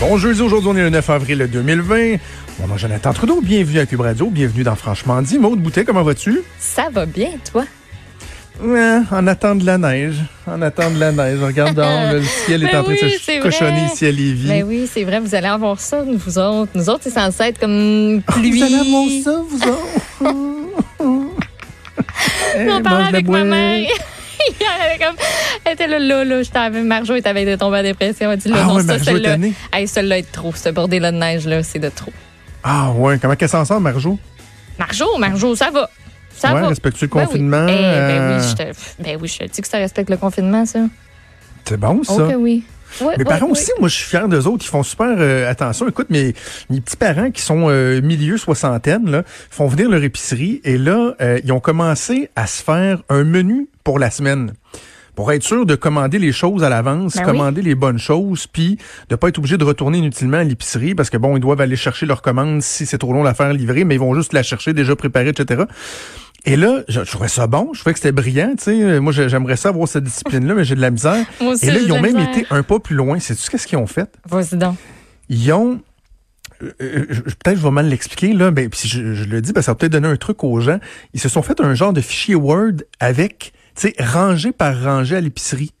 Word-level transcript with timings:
Bon 0.00 0.16
jeudi, 0.16 0.40
aujourd'hui, 0.42 0.70
on 0.72 0.76
est 0.76 0.82
le 0.82 0.90
9 0.90 1.10
avril 1.10 1.48
2020. 1.50 2.16
Mon 2.60 2.66
nom 2.68 2.76
est 2.76 2.78
Jonathan 2.78 3.12
Trudeau, 3.12 3.40
bienvenue 3.40 3.80
à 3.80 3.86
Cube 3.86 4.00
Radio, 4.00 4.30
bienvenue 4.30 4.62
dans 4.62 4.76
Franchement 4.76 5.20
dit. 5.22 5.38
Maude 5.38 5.60
Boutet, 5.60 5.84
comment 5.84 6.02
vas-tu? 6.04 6.42
Ça 6.58 6.88
va 6.92 7.04
bien, 7.04 7.30
toi? 7.50 7.64
Ouais, 8.62 8.98
en 9.10 9.26
attendant 9.26 9.56
de 9.56 9.66
la 9.66 9.78
neige. 9.78 10.16
En 10.46 10.62
attendant 10.62 10.94
de 10.94 11.00
la 11.00 11.12
neige. 11.12 11.40
Regarde 11.42 11.74
dehors, 11.74 12.12
le 12.12 12.22
ciel 12.22 12.62
est 12.62 12.66
Ben 12.72 12.80
en 12.80 12.84
train 12.84 12.92
de 12.92 12.98
se 12.98 13.18
c'est 13.20 13.38
cochonner 13.40 13.70
vrai. 13.84 13.92
ici 13.92 14.06
à 14.06 14.12
Lévis. 14.12 14.48
Ben 14.48 14.64
oui, 14.66 14.88
c'est 14.92 15.04
vrai, 15.04 15.18
vous 15.20 15.34
allez 15.34 15.46
avoir 15.48 15.80
ça, 15.80 16.02
vous 16.02 16.38
autres. 16.38 16.70
Nous 16.74 16.88
autres, 16.88 17.00
c'est 17.02 17.10
censé 17.10 17.42
être 17.44 17.58
comme 17.58 18.22
pluie. 18.26 18.58
Vous 18.58 18.64
allez 18.64 18.74
avoir 18.76 19.04
ça, 19.24 19.42
vous 19.48 19.62
autres? 19.62 20.34
Eh, 22.56 22.68
On 22.70 22.82
parlait 22.82 22.98
mange 22.98 23.02
la 23.02 23.06
avec 23.08 23.28
ma 23.28 23.44
mère. 23.44 23.88
Elle, 24.60 24.96
était 24.96 25.04
comme, 25.04 25.16
elle 25.68 25.74
était 25.74 25.86
là, 25.86 25.98
là, 25.98 26.24
là. 26.24 26.42
J'étais 26.42 26.58
avec 26.58 26.84
Marjo, 26.84 27.12
elle 27.14 27.18
était 27.20 27.44
de 27.44 27.56
tomber 27.56 27.78
en 27.78 27.82
dépression. 27.82 28.30
Elle 28.32 28.38
dit, 28.38 28.48
là, 28.48 28.56
Ah 28.60 28.64
non, 28.66 28.74
ouais, 28.76 28.82
ça, 28.82 28.98
celle-là. 28.98 29.36
Hey, 29.72 29.86
celle-là 29.86 30.18
est 30.18 30.32
trop. 30.32 30.52
Ce 30.54 30.68
bordel-là 30.68 31.12
de 31.12 31.16
neige, 31.18 31.46
là, 31.46 31.62
c'est 31.62 31.78
de 31.78 31.88
trop. 31.88 32.12
Ah 32.62 32.90
ouais, 32.92 33.18
comment 33.18 33.36
qu'elle 33.36 33.48
s'en 33.48 33.64
sort, 33.64 33.80
Marjo? 33.80 34.18
Marjo, 34.78 35.18
Marjo, 35.18 35.54
ça 35.54 35.70
va. 35.70 35.88
Ça 36.34 36.54
ouais, 36.54 36.60
va. 36.60 36.68
respectes-tu 36.68 37.04
le 37.06 37.10
Ben 37.10 37.20
oui. 37.20 37.26
confinement? 37.26 37.66
Eh, 37.68 37.72
ben, 37.72 37.82
Euh, 37.82 38.38
oui, 38.40 38.48
je 38.48 38.54
te, 38.54 39.02
ben 39.02 39.18
oui, 39.20 39.28
je 39.28 39.38
te 39.38 39.44
dis 39.52 39.60
que 39.60 39.68
ça 39.68 39.78
respecte 39.78 40.08
le 40.10 40.16
confinement, 40.16 40.64
ça. 40.66 40.80
C'est 41.64 41.76
bon, 41.76 42.02
ça. 42.04 42.12
Ok, 42.14 42.34
oui. 42.38 42.64
Ouais, 43.02 43.16
Mes 43.18 43.24
parents 43.24 43.48
aussi, 43.48 43.70
moi, 43.78 43.88
je 43.88 43.94
suis 43.96 44.06
fier 44.06 44.28
d'eux 44.28 44.46
autres. 44.46 44.64
Ils 44.64 44.68
font 44.70 44.82
super 44.82 45.08
euh, 45.18 45.50
attention. 45.50 45.86
Écoute, 45.88 46.08
mes, 46.10 46.34
mes 46.70 46.80
petits 46.80 46.96
parents 46.96 47.30
qui 47.30 47.42
sont 47.42 47.66
euh, 47.68 48.00
milieu 48.00 48.38
soixantaine, 48.38 49.10
là, 49.10 49.24
font 49.50 49.66
venir 49.66 49.90
leur 49.90 50.02
épicerie 50.02 50.60
et 50.64 50.78
là, 50.78 51.12
euh, 51.20 51.38
ils 51.44 51.52
ont 51.52 51.60
commencé 51.60 52.30
à 52.34 52.46
se 52.46 52.62
faire 52.62 53.02
un 53.10 53.24
menu 53.24 53.68
pour 53.84 53.98
la 53.98 54.10
semaine. 54.10 54.52
Pour 55.18 55.32
être 55.32 55.42
sûr 55.42 55.66
de 55.66 55.74
commander 55.74 56.20
les 56.20 56.30
choses 56.30 56.62
à 56.62 56.68
l'avance, 56.68 57.16
Ben 57.16 57.22
oui. 57.24 57.26
commander 57.32 57.60
les 57.60 57.74
bonnes 57.74 57.98
choses, 57.98 58.46
puis 58.46 58.78
de 59.08 59.16
pas 59.16 59.26
être 59.30 59.38
obligé 59.38 59.56
de 59.58 59.64
retourner 59.64 59.98
inutilement 59.98 60.36
à 60.36 60.44
l'épicerie 60.44 60.94
parce 60.94 61.10
que 61.10 61.16
bon, 61.16 61.36
ils 61.36 61.40
doivent 61.40 61.60
aller 61.60 61.74
chercher 61.74 62.06
leur 62.06 62.22
commande 62.22 62.62
si 62.62 62.86
c'est 62.86 62.98
trop 62.98 63.12
long 63.12 63.24
la 63.24 63.34
faire 63.34 63.52
livrer, 63.52 63.82
mais 63.82 63.96
ils 63.96 64.00
vont 64.00 64.14
juste 64.14 64.32
la 64.32 64.44
chercher 64.44 64.74
déjà 64.74 64.94
préparée, 64.94 65.30
etc. 65.30 65.64
Et 66.44 66.54
là, 66.54 66.82
je, 66.88 67.02
je 67.02 67.10
trouvais 67.10 67.26
ça 67.26 67.48
bon, 67.48 67.70
je 67.74 67.80
trouvais 67.80 67.94
que 67.94 67.98
c'était 67.98 68.12
brillant, 68.12 68.52
tu 68.56 68.62
sais. 68.66 69.00
Moi, 69.00 69.12
j'ai- 69.12 69.28
j'aimerais 69.28 69.56
ça 69.56 69.70
avoir 69.70 69.88
cette 69.88 70.04
discipline-là, 70.04 70.54
mais 70.54 70.62
j'ai 70.64 70.76
de 70.76 70.80
la 70.80 70.92
misère. 70.92 71.26
Moi 71.40 71.54
aussi, 71.54 71.66
Et 71.66 71.72
là, 71.72 71.80
ils 71.84 71.90
ont 71.92 72.00
même 72.00 72.16
été 72.20 72.46
un 72.50 72.62
pas 72.62 72.78
plus 72.78 72.94
loin. 72.94 73.18
Sais-tu 73.18 73.58
ce 73.58 73.66
qu'ils 73.66 73.76
ont 73.78 73.88
fait? 73.88 74.08
Vas-y 74.24 74.56
donc. 74.56 74.76
Ils 75.28 75.52
ont. 75.52 75.80
euh, 76.62 76.70
euh, 76.80 77.06
je- 77.10 77.20
peut-être 77.22 77.56
je 77.58 77.62
vais 77.64 77.70
mal 77.72 77.88
l'expliquer 77.88 78.32
là, 78.34 78.52
mais 78.52 78.68
puis 78.68 78.88
je, 78.88 79.14
je 79.14 79.24
le 79.24 79.40
dis, 79.42 79.52
ben, 79.52 79.62
ça 79.62 79.72
va 79.72 79.74
peut-être 79.74 79.90
donner 79.92 80.06
un 80.06 80.16
truc 80.16 80.44
aux 80.44 80.60
gens. 80.60 80.78
Ils 81.12 81.18
se 81.20 81.28
sont 81.28 81.42
fait 81.42 81.60
un 81.60 81.74
genre 81.74 81.92
de 81.92 82.00
fichier 82.00 82.36
Word 82.36 82.82
avec, 83.00 83.52
sais, 83.82 83.94
rangé 83.98 84.52
par 84.52 84.82
rangé 84.82 85.16
à 85.16 85.20
l'épicerie. 85.20 85.72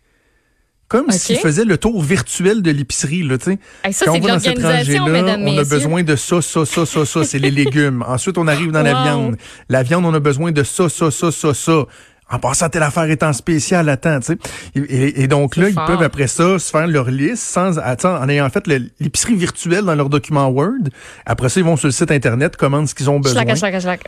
Comme 0.88 1.06
Ok. 1.06 1.12
s'ils 1.12 1.36
faisaient 1.38 1.66
le 1.66 1.76
tour 1.76 2.02
virtuel 2.02 2.62
de 2.62 2.70
l'épicerie, 2.70 3.22
là, 3.22 3.36
tu 3.36 3.44
sais. 3.44 3.58
Hey, 3.84 3.94
Quand 3.94 4.16
on 4.16 4.20
va 4.20 4.32
dans 4.34 4.38
cette 4.38 4.62
rangée-là, 4.62 5.36
on 5.38 5.58
a 5.58 5.64
besoin 5.64 6.02
de 6.02 6.16
ça, 6.16 6.40
ça, 6.40 6.64
ça, 6.64 6.86
ça, 6.86 7.04
ça, 7.04 7.24
c'est 7.24 7.38
les 7.38 7.50
légumes. 7.50 8.02
Ensuite, 8.08 8.38
on 8.38 8.46
arrive 8.48 8.70
dans 8.72 8.82
la 8.82 9.02
viande. 9.02 9.36
La 9.68 9.82
viande, 9.82 10.06
on 10.06 10.14
a 10.14 10.20
besoin 10.20 10.50
de 10.50 10.62
ça, 10.62 10.88
ça, 10.88 11.10
ça, 11.10 11.30
ça, 11.30 11.52
ça. 11.52 11.84
En 12.30 12.38
passant, 12.38 12.68
telle 12.68 12.82
affaire 12.82 13.04
est 13.04 13.22
en 13.22 13.32
spécial, 13.32 13.88
attends, 13.88 14.20
tu 14.20 14.26
sais. 14.26 14.38
Et, 14.74 14.80
et- 14.80 15.22
et 15.22 15.28
donc 15.28 15.56
là, 15.56 15.68
ils 15.70 15.74
peuvent 15.74 16.02
après 16.02 16.26
ça 16.26 16.58
se 16.58 16.70
faire 16.70 16.86
leur 16.86 17.10
liste 17.10 17.42
sans, 17.42 17.78
attends, 17.78 18.16
en 18.20 18.28
ayant 18.28 18.48
fait 18.50 18.66
l'épicerie 18.66 19.34
virtuelle 19.34 19.84
dans 19.84 19.94
leur 19.94 20.08
document 20.10 20.46
Word. 20.48 20.88
Après 21.24 21.48
ça, 21.48 21.60
ils 21.60 21.64
vont 21.64 21.76
sur 21.76 21.88
le 21.88 21.92
site 21.92 22.10
Internet, 22.10 22.56
commandent 22.56 22.86
ce 22.88 22.94
qu'ils 22.94 23.08
ont 23.08 23.18
besoin. 23.18 23.42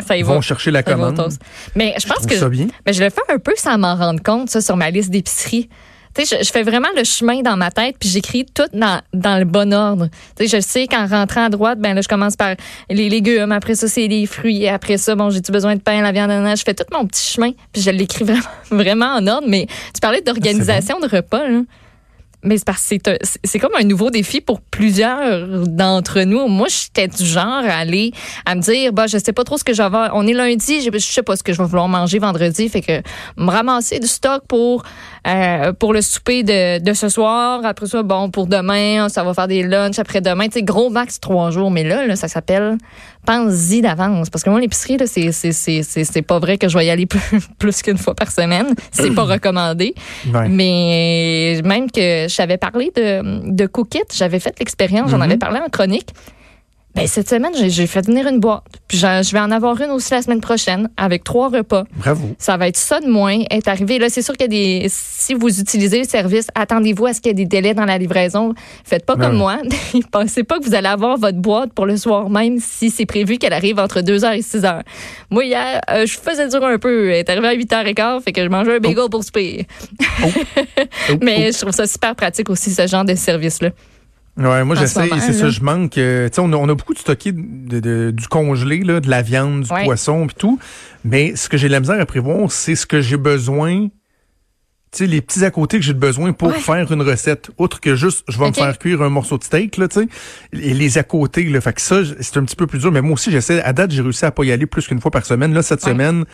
Ça 0.07 0.17
y 0.17 0.21
Ils 0.21 0.25
va. 0.25 0.35
vont 0.35 0.41
chercher 0.43 0.71
la 0.71 0.81
Ça 0.81 0.93
commande. 0.93 1.33
Mais 1.77 1.95
je 2.01 2.07
pense 2.07 2.27
que 2.27 2.37
ça 2.37 2.49
bien. 2.51 2.67
mais 2.87 2.93
je 2.93 3.03
le 3.03 3.09
fais 3.11 3.23
un 3.33 3.39
peu 3.39 3.53
sans 3.57 3.79
m'en 3.79 3.97
rendre 3.97 4.23
compte, 4.23 4.51
ça, 4.51 4.61
sur 4.61 4.77
ma 4.77 4.91
liste 4.91 5.11
d'épicerie. 5.11 5.69
Tu 6.15 6.25
sais, 6.25 6.39
je, 6.39 6.45
je 6.45 6.51
fais 6.51 6.63
vraiment 6.63 6.89
le 6.97 7.05
chemin 7.05 7.41
dans 7.43 7.57
ma 7.57 7.71
tête, 7.71 7.97
puis 7.99 8.09
j'écris 8.09 8.45
tout 8.45 8.67
dans, 8.73 9.01
dans 9.13 9.39
le 9.39 9.45
bon 9.45 9.73
ordre. 9.73 10.09
Tu 10.37 10.49
sais, 10.49 10.57
je 10.57 10.63
sais 10.63 10.87
qu'en 10.87 11.07
rentrant 11.07 11.45
à 11.45 11.49
droite, 11.49 11.79
ben 11.79 11.95
là, 11.95 12.01
je 12.01 12.09
commence 12.09 12.37
par 12.37 12.55
les 12.89 13.09
légumes, 13.09 13.53
après 13.53 13.75
ça, 13.75 13.89
c'est 13.89 14.09
les 14.09 14.27
fruits, 14.27 14.65
et 14.65 14.69
après 14.69 14.99
ça, 14.99 15.15
bon, 15.15 15.31
j'ai-tu 15.31 15.53
besoin 15.53 15.77
de 15.77 15.81
pain, 15.81 16.03
la 16.03 16.13
viande, 16.13 16.29
nanana? 16.29 16.57
je 16.57 16.63
fais 16.65 16.75
tout 16.75 16.85
mon 16.93 17.07
petit 17.07 17.33
chemin, 17.33 17.53
puis 17.73 17.83
je 17.83 17.91
l'écris 17.91 18.25
vraiment, 18.25 18.43
vraiment 18.71 19.15
en 19.15 19.27
ordre. 19.27 19.47
Mais 19.49 19.67
tu 19.67 20.01
parlais 20.01 20.21
d'organisation 20.21 20.99
de 21.01 21.07
repas, 21.07 21.49
là. 21.49 21.61
Mais 22.43 22.57
c'est 22.57 22.65
parce 22.65 22.89
que 22.89 23.19
c'est 23.45 23.59
comme 23.59 23.75
un 23.79 23.85
nouveau 23.85 24.11
défi 24.11 24.41
pour 24.41 24.63
plusieurs 24.63 25.67
d'entre 25.67 26.23
nous. 26.23 26.49
Moi, 26.49 26.69
j'étais 26.69 27.07
du 27.07 27.25
genre 27.25 27.47
à 27.47 27.77
aller 27.77 28.13
à 28.47 28.55
me 28.55 28.63
dire, 28.63 28.95
bah, 28.95 29.07
je 29.07 29.19
sais 29.19 29.35
pas 29.35 29.45
trop 29.45 29.59
ce 29.59 29.65
que 29.65 29.75
je 29.75 29.79
vais 29.79 29.85
avoir. 29.85 30.13
On 30.15 30.27
est 30.27 30.33
lundi, 30.33 30.81
je, 30.81 30.91
je 30.91 30.99
sais 30.99 31.23
pas 31.23 31.37
ce 31.37 31.43
que 31.43 31.53
je 31.53 31.59
vais 31.59 31.69
vouloir 31.69 31.89
manger 31.89 32.19
vendredi, 32.19 32.69
fait 32.71 32.81
que 32.81 33.03
me 33.37 33.51
ramasser 33.51 33.99
du 33.99 34.07
stock 34.07 34.45
pour 34.49 34.85
euh, 35.27 35.73
pour 35.73 35.93
le 35.93 36.01
souper 36.03 36.43
de, 36.43 36.79
de 36.83 36.93
ce 36.95 37.09
soir. 37.09 37.61
Après 37.65 37.87
ça, 37.87 38.03
bon, 38.03 38.31
pour 38.31 38.47
demain, 38.47 39.09
ça 39.09 39.23
va 39.23 39.35
faire 39.35 39.49
des 39.49 39.63
lunchs 39.63 39.99
après 39.99 40.21
demain. 40.21 40.47
Tu 40.47 40.53
sais, 40.59 40.63
gros 40.63 40.91
max 40.91 41.21
trois 41.21 41.51
jours. 41.51 41.71
Mais 41.71 41.85
là, 41.85 42.07
là 42.07 42.17
ça 42.17 42.29
s'appelle 42.29 42.79
pense-y 43.27 43.83
d'avance. 43.83 44.31
Parce 44.31 44.43
que 44.43 44.51
moi, 44.51 44.61
l'épicerie, 44.61 44.97
là, 44.97 45.07
c'est 45.07 45.31
c'est 45.33 45.53
c'est 45.53 45.83
c'est 45.83 46.05
c'est 46.05 46.23
pas 46.23 46.39
vrai 46.39 46.57
que 46.59 46.69
je 46.69 46.79
vais 46.79 46.87
y 46.87 46.91
aller 46.91 47.07
plus, 47.07 47.21
plus 47.59 47.83
qu'une 47.83 47.99
fois 47.99 48.15
par 48.15 48.31
semaine. 48.31 48.75
C'est 48.91 49.15
pas 49.15 49.25
recommandé. 49.35 49.95
Ouais. 50.33 50.49
Mais 50.49 51.61
même 51.65 51.91
que 51.91 52.27
j'avais 52.29 52.57
parlé 52.57 52.91
de, 52.97 53.51
de 53.51 53.67
Cookit, 53.67 54.01
j'avais 54.15 54.41
fait 54.41 54.55
l'expérience, 54.59 55.11
j'en 55.11 55.17
Mhm. 55.19 55.23
avais 55.23 55.37
parlé 55.37 55.61
en 55.61 55.69
chronique. 55.69 56.09
Ben, 57.01 57.07
cette 57.07 57.31
semaine, 57.31 57.53
j'ai 57.55 57.87
fait 57.87 58.05
venir 58.05 58.27
une 58.27 58.41
boîte. 58.41 58.63
Puis 58.87 58.99
je 58.99 59.33
vais 59.33 59.41
en 59.41 59.51
avoir 59.51 59.81
une 59.81 59.91
aussi 59.91 60.13
la 60.13 60.21
semaine 60.21 60.43
prochaine 60.43 60.91
avec 60.99 61.25
trois 61.25 61.49
repas. 61.49 61.85
Bravo. 61.97 62.35
Ça 62.39 62.59
va 62.59 62.69
être 62.69 62.77
ça 62.77 63.01
de 63.01 63.07
moins. 63.07 63.39
Est 63.49 63.69
arrivé. 63.69 63.99
Là, 63.99 64.11
c'est 64.11 64.21
sûr 64.21 64.37
qu'il 64.37 64.53
y 64.53 64.81
a 64.81 64.83
des. 64.83 64.87
Si 64.91 65.33
vous 65.33 65.61
utilisez 65.61 66.01
le 66.01 66.05
service, 66.05 66.49
attendez-vous 66.55 67.07
à 67.07 67.15
ce 67.15 67.23
qu'il 67.23 67.31
y 67.31 67.33
ait 67.33 67.35
des 67.35 67.47
délais 67.47 67.73
dans 67.73 67.87
la 67.87 67.97
livraison. 67.97 68.53
Faites 68.85 69.07
pas 69.07 69.17
Ben 69.17 69.29
comme 69.29 69.39
moi. 69.39 69.57
Pensez 70.13 70.45
pas 70.45 70.59
que 70.59 70.65
vous 70.65 70.75
allez 70.75 70.89
avoir 70.89 71.17
votre 71.17 71.39
boîte 71.39 71.73
pour 71.73 71.87
le 71.87 71.97
soir 71.97 72.29
même 72.29 72.59
si 72.61 72.91
c'est 72.91 73.07
prévu 73.07 73.39
qu'elle 73.39 73.55
arrive 73.55 73.79
entre 73.79 74.01
2h 74.01 74.37
et 74.37 74.41
6h. 74.41 74.83
Moi, 75.31 75.47
hier, 75.47 75.81
euh, 75.91 76.05
je 76.05 76.19
faisais 76.19 76.49
dur 76.49 76.63
un 76.63 76.77
peu. 76.79 77.09
Elle 77.09 77.21
est 77.21 77.31
arrivée 77.31 77.49
à 77.49 77.55
8h15, 77.55 78.25
fait 78.25 78.33
que 78.33 78.45
je 78.45 78.49
mangeais 78.51 78.77
un 78.77 78.79
bagel 78.79 79.09
pour 79.11 79.25
souper. 79.25 79.67
Oh, 80.23 81.15
Mais 81.23 81.51
je 81.51 81.59
trouve 81.59 81.73
ça 81.73 81.87
super 81.87 82.15
pratique 82.15 82.51
aussi, 82.51 82.71
ce 82.73 82.87
genre 82.87 83.05
de 83.05 83.15
service-là. 83.15 83.71
Ouais, 84.37 84.65
moi 84.65 84.75
j'essaie, 84.77 85.09
c'est 85.21 85.33
ça, 85.35 85.51
je 85.51 85.61
manque. 85.61 85.99
euh, 85.99 86.29
tu 86.29 86.37
sais, 86.37 86.41
on 86.41 86.53
a, 86.53 86.57
on 86.57 86.69
a 86.69 86.75
beaucoup 86.75 86.95
de 86.95 86.99
stocké 86.99 87.33
de, 87.33 87.81
de- 87.81 88.11
du 88.11 88.27
congelé, 88.29 88.79
là, 88.85 89.01
de 89.01 89.11
la 89.11 89.23
viande, 89.23 89.65
du 89.65 89.73
Ouais. 89.73 89.85
poisson, 89.85 90.27
puis 90.27 90.37
tout. 90.39 90.59
Mais 91.05 91.37
ce 91.37 91.49
que 91.49 91.57
j'ai 91.59 91.69
la 91.69 91.81
misère 91.81 92.01
à 92.01 92.07
prévoir, 92.07 92.51
c'est 92.51 92.75
ce 92.75 92.87
que 92.87 93.01
j'ai 93.01 93.17
besoin. 93.19 93.89
Tu 94.93 95.05
sais, 95.05 95.07
les 95.07 95.21
petits 95.21 95.45
à 95.45 95.53
côté 95.53 95.79
que 95.79 95.85
j'ai 95.85 95.93
besoin 95.95 96.33
pour 96.33 96.49
Ouais. 96.49 96.59
faire 96.59 96.91
une 96.91 97.03
recette. 97.03 97.51
Autre 97.59 97.81
que 97.81 97.95
juste, 97.95 98.25
je 98.29 98.37
vais 98.41 98.49
me 98.49 98.53
faire 98.53 98.77
cuire 98.77 99.03
un 99.03 99.09
morceau 99.09 99.39
de 99.39 99.45
steak, 99.45 99.77
là, 99.77 99.87
tu 99.87 100.01
sais. 100.01 100.09
Et 100.53 100.75
les 100.75 100.99
à 100.99 101.05
côté, 101.05 101.45
là. 101.45 101.61
Fait 101.61 101.73
que 101.75 101.81
ça, 101.81 102.01
c'est 102.21 102.37
un 102.39 102.45
petit 102.45 102.57
peu 102.57 102.67
plus 102.67 102.81
dur. 102.81 102.91
Mais 102.91 103.01
moi 103.01 103.13
aussi, 103.13 103.31
j'essaie. 103.31 103.63
À 103.63 103.73
date, 103.73 103.93
j'ai 103.93 104.03
réussi 104.03 104.25
à 104.25 104.33
pas 104.33 104.43
y 104.43 104.51
aller 104.51 104.67
plus 104.67 104.89
qu'une 104.89 105.01
fois 105.01 105.13
par 105.13 105.25
semaine. 105.27 105.55
Là, 105.55 105.63
cette 105.63 105.85
Ouais. 105.85 105.93
semaine, 105.93 106.25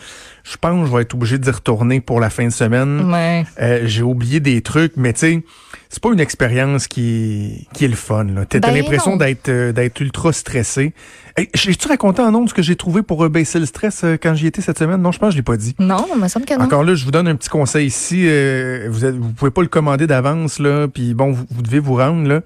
je 0.49 0.55
pense 0.57 0.81
que 0.83 0.89
je 0.89 0.95
vais 0.95 1.01
être 1.01 1.13
obligé 1.13 1.37
d'y 1.37 1.49
retourner 1.49 1.99
pour 1.99 2.19
la 2.19 2.29
fin 2.29 2.45
de 2.45 2.51
semaine. 2.51 3.11
Ouais. 3.11 3.45
Euh, 3.61 3.81
j'ai 3.85 4.03
oublié 4.03 4.39
des 4.39 4.61
trucs, 4.61 4.93
mais 4.95 5.11
tu 5.13 5.19
sais, 5.19 5.43
c'est 5.89 6.01
pas 6.01 6.11
une 6.13 6.19
expérience 6.19 6.87
qui, 6.87 7.67
qui 7.73 7.85
est 7.85 7.89
le 7.89 7.95
fun. 7.95 8.25
T'as 8.49 8.59
Ben 8.59 8.73
l'impression 8.73 9.17
d'être 9.17 9.49
euh, 9.49 9.71
d'être 9.73 9.99
ultra 9.99 10.31
stressé. 10.33 10.93
Hey, 11.35 11.49
J'ai-tu 11.53 11.87
raconté 11.87 12.21
en 12.21 12.33
ondes 12.33 12.49
ce 12.49 12.53
que 12.53 12.61
j'ai 12.61 12.75
trouvé 12.75 13.01
pour 13.03 13.23
euh, 13.25 13.29
baisser 13.29 13.59
le 13.59 13.65
stress 13.65 14.03
euh, 14.03 14.15
quand 14.21 14.33
j'y 14.35 14.47
étais 14.47 14.61
cette 14.61 14.79
semaine? 14.79 15.01
Non, 15.01 15.11
je 15.11 15.19
pense 15.19 15.29
que 15.29 15.33
je 15.33 15.37
l'ai 15.37 15.43
pas 15.43 15.57
dit. 15.57 15.75
Non, 15.79 16.05
il 16.15 16.21
me 16.21 16.27
semble. 16.27 16.45
Encore 16.59 16.83
là, 16.83 16.95
je 16.95 17.03
vous 17.05 17.11
donne 17.11 17.27
un 17.27 17.35
petit 17.35 17.49
conseil 17.49 17.87
ici. 17.87 18.23
euh, 18.27 18.87
vous, 18.89 19.03
êtes, 19.05 19.15
vous 19.15 19.31
pouvez 19.33 19.51
pas 19.51 19.61
le 19.61 19.67
commander 19.67 20.07
d'avance, 20.07 20.59
là, 20.59 20.87
puis 20.87 21.13
bon, 21.13 21.31
vous, 21.31 21.45
vous 21.49 21.61
devez 21.61 21.79
vous 21.79 21.95
rendre, 21.95 22.27
là. 22.27 22.41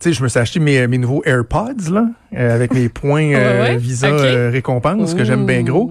Tu 0.00 0.10
sais, 0.10 0.12
je 0.12 0.22
me 0.22 0.28
suis 0.28 0.38
acheté 0.40 0.58
mes, 0.60 0.86
mes 0.88 0.98
nouveaux 0.98 1.22
AirPods, 1.24 1.90
là, 1.92 2.06
euh, 2.36 2.54
avec 2.54 2.74
mes 2.74 2.88
points 2.90 3.32
euh, 3.34 3.62
Ouais, 3.62 3.68
ouais. 3.70 3.76
Visa 3.76 4.12
Ok. 4.12 4.20
euh, 4.20 4.50
récompense, 4.52 5.14
que 5.14 5.24
j'aime 5.24 5.46
bien 5.46 5.62
gros. 5.62 5.90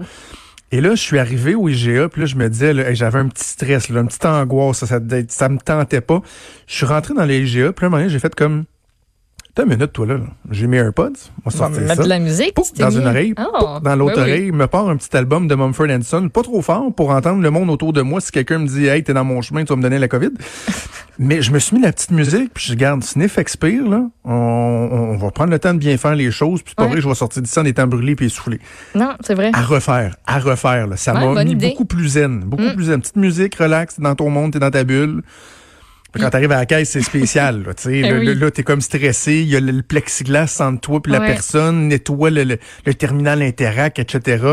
Et 0.74 0.80
là, 0.80 0.96
je 0.96 1.00
suis 1.00 1.20
arrivé 1.20 1.54
au 1.54 1.68
IGA, 1.68 2.08
puis 2.08 2.22
là, 2.22 2.26
je 2.26 2.34
me 2.34 2.50
disais, 2.50 2.74
hey, 2.74 2.96
j'avais 2.96 3.20
un 3.20 3.28
petit 3.28 3.44
stress, 3.44 3.90
là, 3.90 4.00
une 4.00 4.08
petite 4.08 4.24
angoisse, 4.24 4.84
ça, 4.84 4.98
ça, 5.28 5.48
me 5.48 5.58
tentait 5.58 6.00
pas. 6.00 6.20
Je 6.66 6.74
suis 6.74 6.84
rentré 6.84 7.14
dans 7.14 7.24
les 7.24 7.42
IGA, 7.42 7.72
puis 7.72 7.84
là, 7.84 7.86
un 7.86 7.90
moment 7.90 8.08
j'ai 8.08 8.18
fait 8.18 8.34
comme, 8.34 8.64
t'as 9.54 9.62
une 9.64 9.70
minute, 9.70 9.92
toi, 9.92 10.06
là. 10.06 10.16
J'ai 10.50 10.66
mes 10.66 10.78
AirPods, 10.78 11.02
on 11.04 11.08
va 11.08 11.12
On 11.46 11.50
va 11.50 11.56
sortir 11.56 11.80
mettre 11.82 11.96
ça. 11.96 12.02
de 12.02 12.08
la 12.08 12.18
musique. 12.18 12.54
Pouf, 12.54 12.72
dans 12.74 12.88
mis- 12.88 12.96
une 12.96 13.06
oreille, 13.06 13.34
Oh, 13.38 13.42
pouf, 13.58 13.82
dans 13.82 13.96
l'autre 13.96 14.16
ben 14.16 14.24
oui. 14.24 14.30
oreille, 14.30 14.52
me 14.52 14.66
part 14.66 14.88
un 14.88 14.96
petit 14.96 15.16
album 15.16 15.46
de 15.48 15.54
Mumford 15.54 15.86
Son, 16.02 16.28
pas 16.28 16.42
trop 16.42 16.60
fort 16.62 16.92
pour 16.94 17.10
entendre 17.10 17.42
le 17.42 17.50
monde 17.50 17.70
autour 17.70 17.92
de 17.92 18.02
moi 18.02 18.20
si 18.20 18.30
quelqu'un 18.32 18.58
me 18.58 18.66
dit 18.66 18.86
Hey, 18.86 19.02
t'es 19.04 19.12
dans 19.14 19.24
mon 19.24 19.40
chemin, 19.42 19.62
tu 19.64 19.68
vas 19.68 19.76
me 19.76 19.82
donner 19.82 19.98
la 19.98 20.08
COVID. 20.08 20.30
Mais 21.20 21.42
je 21.42 21.52
me 21.52 21.60
suis 21.60 21.76
mis 21.76 21.82
la 21.82 21.92
petite 21.92 22.10
musique, 22.10 22.52
puis 22.52 22.64
je 22.66 22.72
regarde 22.72 23.04
Sniff 23.04 23.38
Expire, 23.38 23.88
là. 23.88 24.02
On, 24.24 24.32
on 24.32 25.16
va 25.16 25.30
prendre 25.30 25.50
le 25.52 25.60
temps 25.60 25.72
de 25.72 25.78
bien 25.78 25.96
faire 25.96 26.16
les 26.16 26.32
choses, 26.32 26.60
puis 26.62 26.70
c'est 26.70 26.76
pas 26.76 26.84
Ouais. 26.84 26.90
vrai 26.90 27.00
je 27.00 27.08
vais 27.08 27.14
sortir 27.14 27.40
d'ici 27.40 27.56
en 27.58 27.64
étant 27.64 27.86
brûlé 27.86 28.16
puis 28.16 28.26
essoufflé. 28.26 28.58
Non, 28.96 29.12
c'est 29.20 29.34
vrai. 29.34 29.50
À 29.54 29.62
refaire, 29.62 30.16
à 30.26 30.40
refaire, 30.40 30.88
là. 30.88 30.96
Ça 30.96 31.14
Ouais, 31.14 31.32
m'a 31.32 31.44
mis 31.44 31.52
idée. 31.52 31.68
beaucoup 31.70 31.84
plus 31.84 32.08
zen, 32.08 32.40
beaucoup 32.40 32.64
Mm. 32.64 32.74
plus 32.74 32.84
zen. 32.86 33.00
Petite 33.00 33.16
musique, 33.16 33.54
relax, 33.54 33.94
t'es 33.94 34.02
dans 34.02 34.16
ton 34.16 34.28
monde, 34.28 34.52
t'es 34.52 34.58
dans 34.58 34.72
ta 34.72 34.82
bulle. 34.82 35.22
Quand 36.20 36.30
t'arrives 36.30 36.52
à 36.52 36.56
la 36.56 36.66
caisse, 36.66 36.90
c'est 36.90 37.02
spécial. 37.02 37.62
Là, 37.64 37.74
tu 37.74 37.82
sais. 37.84 37.92
Eh 38.04 38.10
Là, 38.10 38.18
oui. 38.18 38.34
là, 38.34 38.50
t'es 38.50 38.62
comme 38.62 38.80
stressé. 38.80 39.34
Il 39.40 39.48
y 39.48 39.56
a 39.56 39.60
le, 39.60 39.72
le 39.72 39.82
plexiglas 39.82 40.56
entre 40.60 40.80
toi 40.80 41.02
puis 41.02 41.12
la 41.12 41.20
Ouais. 41.20 41.26
personne, 41.26 41.88
nettoie 41.88 42.30
le, 42.30 42.44
le, 42.44 42.58
le 42.86 42.94
terminal 42.94 43.42
Interac, 43.42 43.98
etc. 43.98 44.44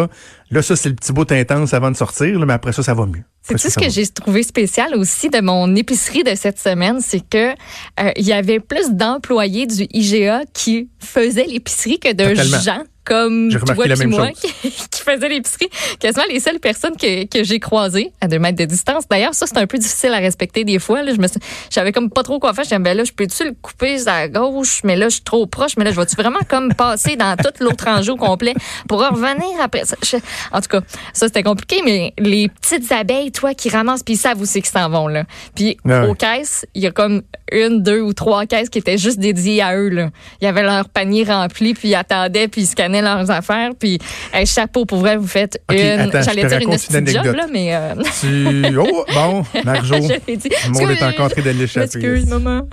Là, 0.51 0.61
ça, 0.61 0.75
c'est 0.75 0.89
le 0.89 0.95
petit 0.95 1.13
bout 1.13 1.31
intense 1.31 1.73
avant 1.73 1.91
de 1.91 1.95
sortir, 1.95 2.37
là, 2.39 2.45
mais 2.45 2.53
après 2.53 2.73
ça, 2.73 2.83
ça 2.83 2.93
va 2.93 3.05
mieux. 3.05 3.23
C'est 3.41 3.57
ce 3.57 3.79
que 3.79 3.89
j'ai 3.89 4.05
trouvé 4.07 4.43
spécial 4.43 4.93
aussi 4.95 5.29
de 5.29 5.41
mon 5.41 5.75
épicerie 5.75 6.23
de 6.23 6.35
cette 6.35 6.59
semaine, 6.59 6.99
c'est 7.01 7.21
que 7.27 7.51
euh, 7.51 8.11
il 8.15 8.25
y 8.25 8.33
avait 8.33 8.59
plus 8.59 8.91
d'employés 8.91 9.65
du 9.65 9.87
IGA 9.91 10.41
qui 10.53 10.89
faisaient 10.99 11.45
l'épicerie 11.47 11.99
que 11.99 12.13
de 12.13 12.23
Totalement. 12.35 12.59
gens 12.59 12.83
comme 13.11 13.49
toi 13.49 13.85
moi 14.07 14.29
qui, 14.41 14.71
qui 14.71 15.01
l'épicerie. 15.29 15.69
Quasiment 15.99 16.25
les 16.29 16.39
seules 16.39 16.59
personnes 16.59 16.95
que, 16.95 17.25
que 17.25 17.43
j'ai 17.43 17.59
croisées 17.59 18.11
à 18.21 18.27
deux 18.27 18.39
mètres 18.39 18.57
de 18.57 18.65
distance. 18.65 19.03
D'ailleurs, 19.09 19.33
ça 19.33 19.45
c'est 19.47 19.57
un 19.57 19.67
peu 19.67 19.77
difficile 19.77 20.13
à 20.13 20.17
respecter 20.19 20.63
des 20.63 20.79
fois. 20.79 21.03
Là, 21.03 21.13
je 21.13 21.19
me 21.19 21.27
j'avais 21.69 21.91
comme 21.91 22.09
pas 22.09 22.23
trop 22.23 22.39
quoi 22.39 22.53
faire. 22.53 22.63
Je 22.63 22.69
disais, 22.69 22.79
ben 22.79 22.95
là, 22.95 23.03
je 23.03 23.11
peux-tu 23.11 23.43
le 23.43 23.53
couper 23.61 24.07
à 24.07 24.27
gauche, 24.27 24.81
mais 24.83 24.95
là 24.95 25.09
je 25.09 25.15
suis 25.15 25.23
trop 25.23 25.45
proche, 25.45 25.71
mais 25.77 25.83
là 25.83 25.91
je 25.91 25.99
vais-tu 25.99 26.15
vraiment 26.15 26.39
comme 26.47 26.73
passer 26.73 27.15
dans 27.15 27.35
tout 27.35 27.51
l'autre 27.63 28.09
au 28.09 28.15
complet 28.15 28.53
pour 28.87 28.99
revenir 29.01 29.59
après 29.61 29.85
ça? 29.85 29.95
Je- 30.03 30.17
en 30.51 30.61
tout 30.61 30.69
cas, 30.69 30.81
ça 31.13 31.27
c'était 31.27 31.43
compliqué, 31.43 31.81
mais 31.83 32.13
les 32.17 32.47
petites 32.49 32.91
abeilles, 32.91 33.31
toi, 33.31 33.53
qui 33.53 33.69
ramassent, 33.69 34.03
puis 34.03 34.13
ils 34.13 34.17
savent 34.17 34.39
où 34.39 34.45
c'est 34.45 34.61
qu'ils 34.61 34.71
s'en 34.71 34.89
vont 34.89 35.07
là. 35.07 35.23
Puis 35.55 35.77
Ouais. 35.83 36.07
aux 36.07 36.13
caisses, 36.15 36.65
il 36.75 36.83
y 36.83 36.87
a 36.87 36.91
comme 36.91 37.23
une, 37.51 37.81
deux 37.83 38.01
ou 38.01 38.13
trois 38.13 38.45
caisses 38.45 38.69
qui 38.69 38.77
étaient 38.79 38.97
juste 38.97 39.19
dédiées 39.19 39.61
à 39.61 39.75
eux 39.75 39.89
là. 39.89 40.09
Il 40.41 40.45
y 40.45 40.47
avait 40.47 40.63
leur 40.63 40.87
panier 40.89 41.23
rempli, 41.23 41.73
puis 41.73 41.89
ils 41.89 41.95
attendaient, 41.95 42.47
puis 42.47 42.61
ils 42.61 42.67
scannaient 42.67 43.00
leurs 43.01 43.29
affaires, 43.31 43.71
puis 43.77 43.99
hey, 44.33 44.45
chapeau 44.45 44.85
pour 44.85 44.99
vrai, 44.99 45.17
vous 45.17 45.27
faites 45.27 45.61
Ok, 45.69 45.77
une. 45.77 46.11
J'allais 46.23 46.45
dire 46.45 46.57
une 46.59 46.71
une 46.71 46.75
petite 46.77 46.91
job 46.91 46.97
anecdote. 46.97 47.35
là, 47.35 47.47
mais 47.51 47.75
euh, 47.75 47.95
Tu... 48.21 48.77
Oh, 48.77 49.05
bon, 49.13 49.43
Marjo. 49.65 49.95
Le 50.27 50.69
monde 50.71 50.91
est 50.91 51.03
encore 51.03 51.25
en 51.25 51.29
train 51.29 51.41
de 51.41 51.49
l'échapper. 51.51 51.85
Excuse, 51.85 52.27
maman. 52.27 52.67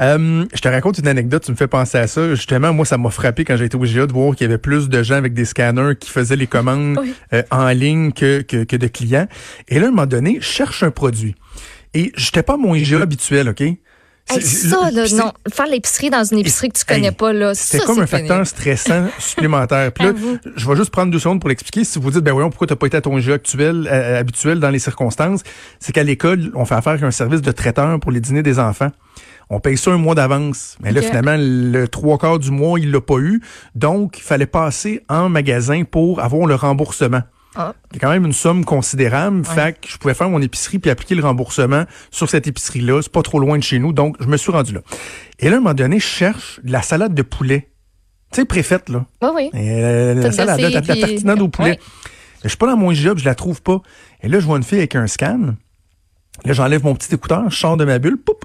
Euh, 0.00 0.44
je 0.54 0.60
te 0.60 0.68
raconte 0.68 0.98
une 0.98 1.08
anecdote, 1.08 1.42
tu 1.44 1.50
me 1.52 1.56
fais 1.56 1.66
penser 1.68 1.98
à 1.98 2.06
ça. 2.06 2.34
Justement, 2.34 2.72
moi, 2.72 2.84
ça 2.86 2.98
m'a 2.98 3.10
frappé 3.10 3.44
quand 3.44 3.56
j'ai 3.56 3.64
été 3.66 3.76
au 3.76 3.80
GA 3.84 4.06
de 4.06 4.12
voir 4.12 4.34
qu'il 4.34 4.46
y 4.46 4.50
avait 4.50 4.58
plus 4.58 4.88
de 4.88 5.02
gens 5.02 5.16
avec 5.16 5.34
des 5.34 5.44
scanners 5.44 5.94
qui 5.98 6.10
faisaient 6.10 6.36
les 6.36 6.46
commandes 6.46 6.98
Oui. 7.00 7.14
euh, 7.32 7.42
en 7.50 7.68
ligne 7.68 8.12
que, 8.12 8.42
que, 8.42 8.64
que 8.64 8.76
de 8.76 8.86
clients. 8.86 9.26
Et 9.68 9.78
là, 9.78 9.86
à 9.86 9.88
un 9.88 9.90
moment 9.90 10.06
donné, 10.06 10.38
je 10.40 10.46
cherche 10.46 10.82
un 10.82 10.90
produit. 10.90 11.34
Et 11.94 12.12
j'étais 12.16 12.42
pas 12.42 12.56
mon 12.56 12.74
IGA 12.74 13.00
habituel, 13.00 13.48
OK? 13.48 13.62
Hey, 14.30 14.42
C'est- 14.42 14.68
ça, 14.68 14.90
là, 14.90 15.06
c'est- 15.06 15.16
non. 15.16 15.32
Faire 15.52 15.66
l'épicerie 15.66 16.10
dans 16.10 16.22
une 16.24 16.38
épicerie 16.38 16.68
que 16.68 16.78
tu 16.78 16.84
connais 16.84 17.06
Hey, 17.08 17.12
pas, 17.14 17.32
là. 17.32 17.54
C'était 17.54 17.78
ça, 17.78 17.84
comme 17.86 17.96
c'est 17.96 18.02
un 18.02 18.06
facteur 18.06 18.46
stressant 18.46 19.06
supplémentaire. 19.18 19.90
Puis 19.92 20.04
là, 20.04 20.12
je 20.56 20.68
vais 20.68 20.76
juste 20.76 20.90
prendre 20.90 21.10
deux 21.10 21.18
secondes 21.18 21.40
pour 21.40 21.48
l'expliquer. 21.48 21.84
Si 21.84 21.98
vous 21.98 22.10
dites, 22.10 22.20
ben 22.22 22.32
voyons, 22.32 22.50
pourquoi 22.50 22.66
t'as 22.66 22.76
pas 22.76 22.86
été 22.86 22.96
à 22.96 23.00
ton 23.00 23.18
jeu 23.20 23.32
actuel, 23.32 23.88
euh, 23.90 24.18
habituel 24.20 24.60
dans 24.60 24.70
les 24.70 24.78
circonstances, 24.78 25.40
c'est 25.80 25.92
qu'à 25.92 26.02
l'école, 26.02 26.50
on 26.54 26.64
fait 26.64 26.74
affaire 26.74 26.92
avec 26.92 27.04
un 27.04 27.10
service 27.10 27.42
de 27.42 27.52
traiteur 27.52 27.98
pour 28.00 28.10
les 28.12 28.20
dîners 28.20 28.42
des 28.42 28.58
enfants. 28.58 28.90
On 29.50 29.60
paye 29.60 29.78
ça 29.78 29.90
un 29.92 29.96
mois 29.96 30.14
d'avance. 30.14 30.76
Mais 30.82 30.92
là, 30.92 31.00
finalement, 31.00 31.36
le 31.38 31.86
trois 31.88 32.18
quarts 32.18 32.38
du 32.38 32.50
mois, 32.50 32.78
il 32.78 32.90
l'a 32.90 33.00
pas 33.00 33.16
eu. 33.16 33.40
Donc, 33.74 34.18
il 34.18 34.22
fallait 34.22 34.44
passer 34.46 35.02
en 35.08 35.30
magasin 35.30 35.84
pour 35.90 36.20
avoir 36.20 36.46
le 36.46 36.54
remboursement. 36.54 37.22
Ah. 37.56 37.74
C'est 37.92 37.98
quand 37.98 38.10
même 38.10 38.24
une 38.24 38.32
somme 38.32 38.64
considérable. 38.64 39.44
Fait 39.44 39.78
que 39.80 39.88
je 39.88 39.96
pouvais 39.98 40.14
faire 40.14 40.28
mon 40.28 40.40
épicerie 40.40 40.78
puis 40.78 40.90
appliquer 40.90 41.14
le 41.14 41.22
remboursement 41.22 41.84
sur 42.10 42.28
cette 42.30 42.46
épicerie-là. 42.46 43.00
C'est 43.02 43.12
pas 43.12 43.22
trop 43.22 43.40
loin 43.40 43.58
de 43.58 43.62
chez 43.62 43.78
nous, 43.78 43.92
donc 43.92 44.16
je 44.20 44.26
me 44.26 44.36
suis 44.36 44.52
rendu 44.52 44.72
là. 44.74 44.80
Et 45.40 45.48
là, 45.48 45.56
à 45.56 45.58
un 45.58 45.60
moment 45.62 45.74
donné, 45.74 45.98
je 45.98 46.06
cherche 46.06 46.60
de 46.62 46.70
la 46.72 46.82
salade 46.82 47.14
de 47.14 47.22
poulet. 47.22 47.70
Tu 48.32 48.40
sais, 48.40 48.44
préfète, 48.44 48.88
là. 48.90 49.06
Oui, 49.22 49.28
oui. 49.34 49.50
Euh, 49.54 50.14
la 50.14 50.30
salade, 50.32 50.60
là, 50.60 50.68
de 50.68 50.74
la 50.74 50.82
puis- 50.82 51.00
tartinade 51.00 51.40
au 51.40 51.48
poulet. 51.48 51.70
Ouais. 51.70 51.78
Je 52.44 52.48
suis 52.48 52.58
pas 52.58 52.66
dans 52.66 52.76
mon 52.76 52.92
job, 52.92 53.18
je 53.18 53.24
la 53.24 53.34
trouve 53.34 53.62
pas. 53.62 53.80
Et 54.22 54.28
là, 54.28 54.38
je 54.38 54.44
vois 54.46 54.58
une 54.58 54.62
fille 54.62 54.78
avec 54.78 54.94
un 54.94 55.06
scan. 55.06 55.54
Là, 56.44 56.52
j'enlève 56.52 56.84
mon 56.84 56.94
petit 56.94 57.12
écouteur, 57.12 57.50
je 57.50 57.56
sors 57.56 57.76
de 57.76 57.84
ma 57.84 57.98
bulle, 57.98 58.16
poup. 58.18 58.44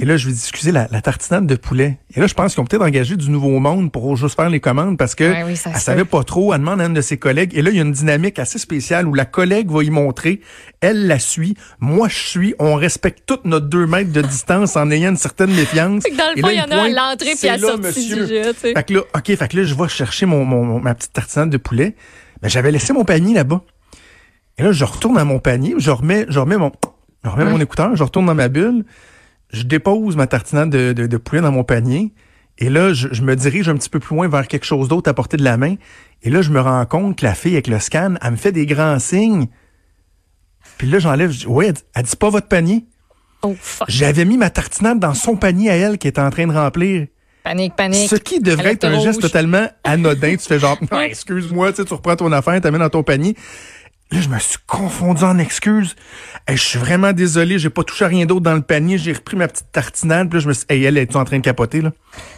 Et 0.00 0.04
là, 0.04 0.16
je 0.16 0.26
lui 0.26 0.32
dis, 0.34 0.38
excusez, 0.40 0.70
la, 0.72 0.86
la 0.92 1.00
tartinade 1.00 1.46
de 1.46 1.54
poulet. 1.56 1.98
Et 2.14 2.20
là, 2.20 2.26
je 2.26 2.34
pense 2.34 2.54
qu'ils 2.54 2.60
ont 2.60 2.64
peut-être 2.64 2.82
engagé 2.84 3.16
du 3.16 3.28
nouveau 3.30 3.58
monde 3.58 3.90
pour 3.90 4.16
juste 4.16 4.36
faire 4.36 4.48
les 4.48 4.60
commandes 4.60 4.96
parce 4.96 5.14
que 5.14 5.24
Ouais, 5.24 5.42
oui, 5.44 5.60
elle 5.66 5.80
savait 5.80 6.04
pas 6.04 6.22
trop. 6.22 6.52
Elle 6.54 6.60
demande 6.60 6.80
à 6.80 6.84
une 6.86 6.94
de 6.94 7.00
ses 7.00 7.16
collègues. 7.16 7.52
Et 7.56 7.62
là, 7.62 7.70
il 7.70 7.76
y 7.76 7.80
a 7.80 7.82
une 7.82 7.90
dynamique 7.92 8.38
assez 8.38 8.58
spéciale 8.58 9.08
où 9.08 9.14
la 9.14 9.24
collègue 9.24 9.70
va 9.70 9.82
y 9.82 9.90
montrer. 9.90 10.40
Elle 10.80 11.06
la 11.08 11.18
suit. 11.18 11.56
Moi, 11.80 12.08
je 12.08 12.16
suis. 12.18 12.54
On 12.60 12.76
respecte 12.76 13.22
toutes 13.26 13.44
notre 13.46 13.66
deux 13.66 13.86
mètres 13.86 14.12
de 14.12 14.22
distance 14.22 14.76
en 14.76 14.90
ayant 14.92 15.10
une 15.10 15.16
certaine 15.16 15.50
méfiance. 15.52 16.02
Fait 16.04 16.10
que 16.10 16.16
dans 16.16 16.30
le 16.36 16.40
fond, 16.40 16.48
il 16.50 16.56
y 16.56 16.60
en 16.60 16.70
a 16.70 16.82
à 16.82 16.88
l'entrée 17.10 17.34
puis 17.38 17.48
à 17.48 17.56
la 17.56 17.58
sortie 17.66 18.08
du 18.14 18.26
jeu. 18.26 18.52
Fait 18.52 18.84
que 18.86 18.94
là, 18.94 19.00
OK, 19.16 19.26
fait 19.36 19.48
que 19.48 19.56
là, 19.56 19.64
je 19.64 19.74
vais 19.74 19.88
chercher 19.88 20.26
mon, 20.26 20.44
mon- 20.44 20.64
mon- 20.64 20.80
ma 20.80 20.94
petite 20.94 21.12
tartinade 21.12 21.50
de 21.50 21.56
poulet. 21.56 21.96
Ben, 22.42 22.48
j'avais 22.48 22.70
laissé 22.70 22.92
mon 22.92 23.04
panier 23.04 23.34
là-bas. 23.34 23.60
Et 24.58 24.62
là, 24.62 24.72
je 24.72 24.84
retourne 24.84 25.18
à 25.18 25.24
mon 25.24 25.38
panier, 25.40 25.74
je 25.78 25.90
remets, 25.90 26.26
je 26.28 26.38
remets 26.38 26.58
mon, 26.58 26.70
je 27.24 27.30
remets 27.30 27.44
mon 27.44 27.60
écouteur, 27.60 27.96
je 27.96 28.02
retourne 28.04 28.26
dans 28.26 28.34
ma 28.34 28.48
bulle, 28.48 28.84
je 29.52 29.62
dépose 29.62 30.16
ma 30.16 30.26
tartinade 30.26 30.70
de, 30.70 30.92
de, 30.92 31.06
de 31.06 31.16
poulet 31.16 31.40
dans 31.40 31.52
mon 31.52 31.64
panier. 31.64 32.12
Et 32.58 32.68
là, 32.68 32.92
je, 32.92 33.08
je 33.10 33.22
me 33.22 33.34
dirige 33.34 33.68
un 33.68 33.74
petit 33.74 33.88
peu 33.88 34.00
plus 34.00 34.14
loin 34.14 34.28
vers 34.28 34.46
quelque 34.46 34.66
chose 34.66 34.88
d'autre 34.88 35.08
à 35.10 35.14
portée 35.14 35.36
de 35.36 35.44
la 35.44 35.56
main. 35.56 35.76
Et 36.22 36.30
là, 36.30 36.42
je 36.42 36.50
me 36.50 36.60
rends 36.60 36.84
compte 36.86 37.18
que 37.18 37.24
la 37.24 37.34
fille 37.34 37.54
avec 37.54 37.66
le 37.66 37.78
scan, 37.78 38.14
elle 38.20 38.32
me 38.32 38.36
fait 38.36 38.52
des 38.52 38.66
grands 38.66 38.98
signes. 38.98 39.46
Puis 40.76 40.88
là, 40.88 40.98
j'enlève, 40.98 41.30
je 41.30 41.40
dis, 41.40 41.46
ouais, 41.46 41.72
elle 41.94 42.02
dit, 42.02 42.16
pas 42.16 42.30
votre 42.30 42.48
panier. 42.48 42.86
Oh, 43.42 43.56
fuck. 43.58 43.88
J'avais 43.88 44.26
mis 44.26 44.36
ma 44.36 44.50
tartinade 44.50 44.98
dans 44.98 45.14
son 45.14 45.36
panier 45.36 45.70
à 45.70 45.76
elle 45.76 45.98
qui 45.98 46.08
était 46.08 46.20
en 46.20 46.30
train 46.30 46.46
de 46.46 46.52
remplir. 46.52 47.06
Panique, 47.42 47.74
panique. 47.74 48.10
Ce 48.10 48.16
qui 48.16 48.40
devrait 48.40 48.72
être 48.72 48.84
un 48.84 49.00
geste 49.00 49.22
totalement 49.22 49.66
anodin. 49.82 50.36
Tu 50.36 50.46
fais 50.46 50.58
genre, 50.58 50.78
excuse-moi, 51.02 51.70
tu 51.70 51.76
sais, 51.76 51.84
tu 51.86 51.94
reprends 51.94 52.16
ton 52.16 52.30
affaire, 52.32 52.60
mets 52.62 52.78
dans 52.78 52.90
ton 52.90 53.02
panier. 53.02 53.34
Là, 54.12 54.20
je 54.20 54.28
me 54.28 54.38
suis 54.40 54.58
confondu 54.66 55.22
en 55.22 55.38
excuses. 55.38 55.94
Hey, 56.48 56.56
je 56.56 56.62
suis 56.62 56.78
vraiment 56.78 57.12
désolé, 57.12 57.58
j'ai 57.60 57.70
pas 57.70 57.84
touché 57.84 58.04
à 58.04 58.08
rien 58.08 58.26
d'autre 58.26 58.40
dans 58.40 58.54
le 58.54 58.60
panier, 58.62 58.98
j'ai 58.98 59.12
repris 59.12 59.36
ma 59.36 59.46
petite 59.46 59.70
tartinade, 59.70 60.28
puis 60.28 60.38
là, 60.38 60.42
je 60.42 60.48
me 60.48 60.52
suis 60.52 60.64
hey, 60.68 60.82
elle, 60.84 60.98
es-tu 60.98 61.16
en 61.16 61.24
train 61.24 61.38
de 61.38 61.44
capoter, 61.44 61.80
là? 61.80 61.92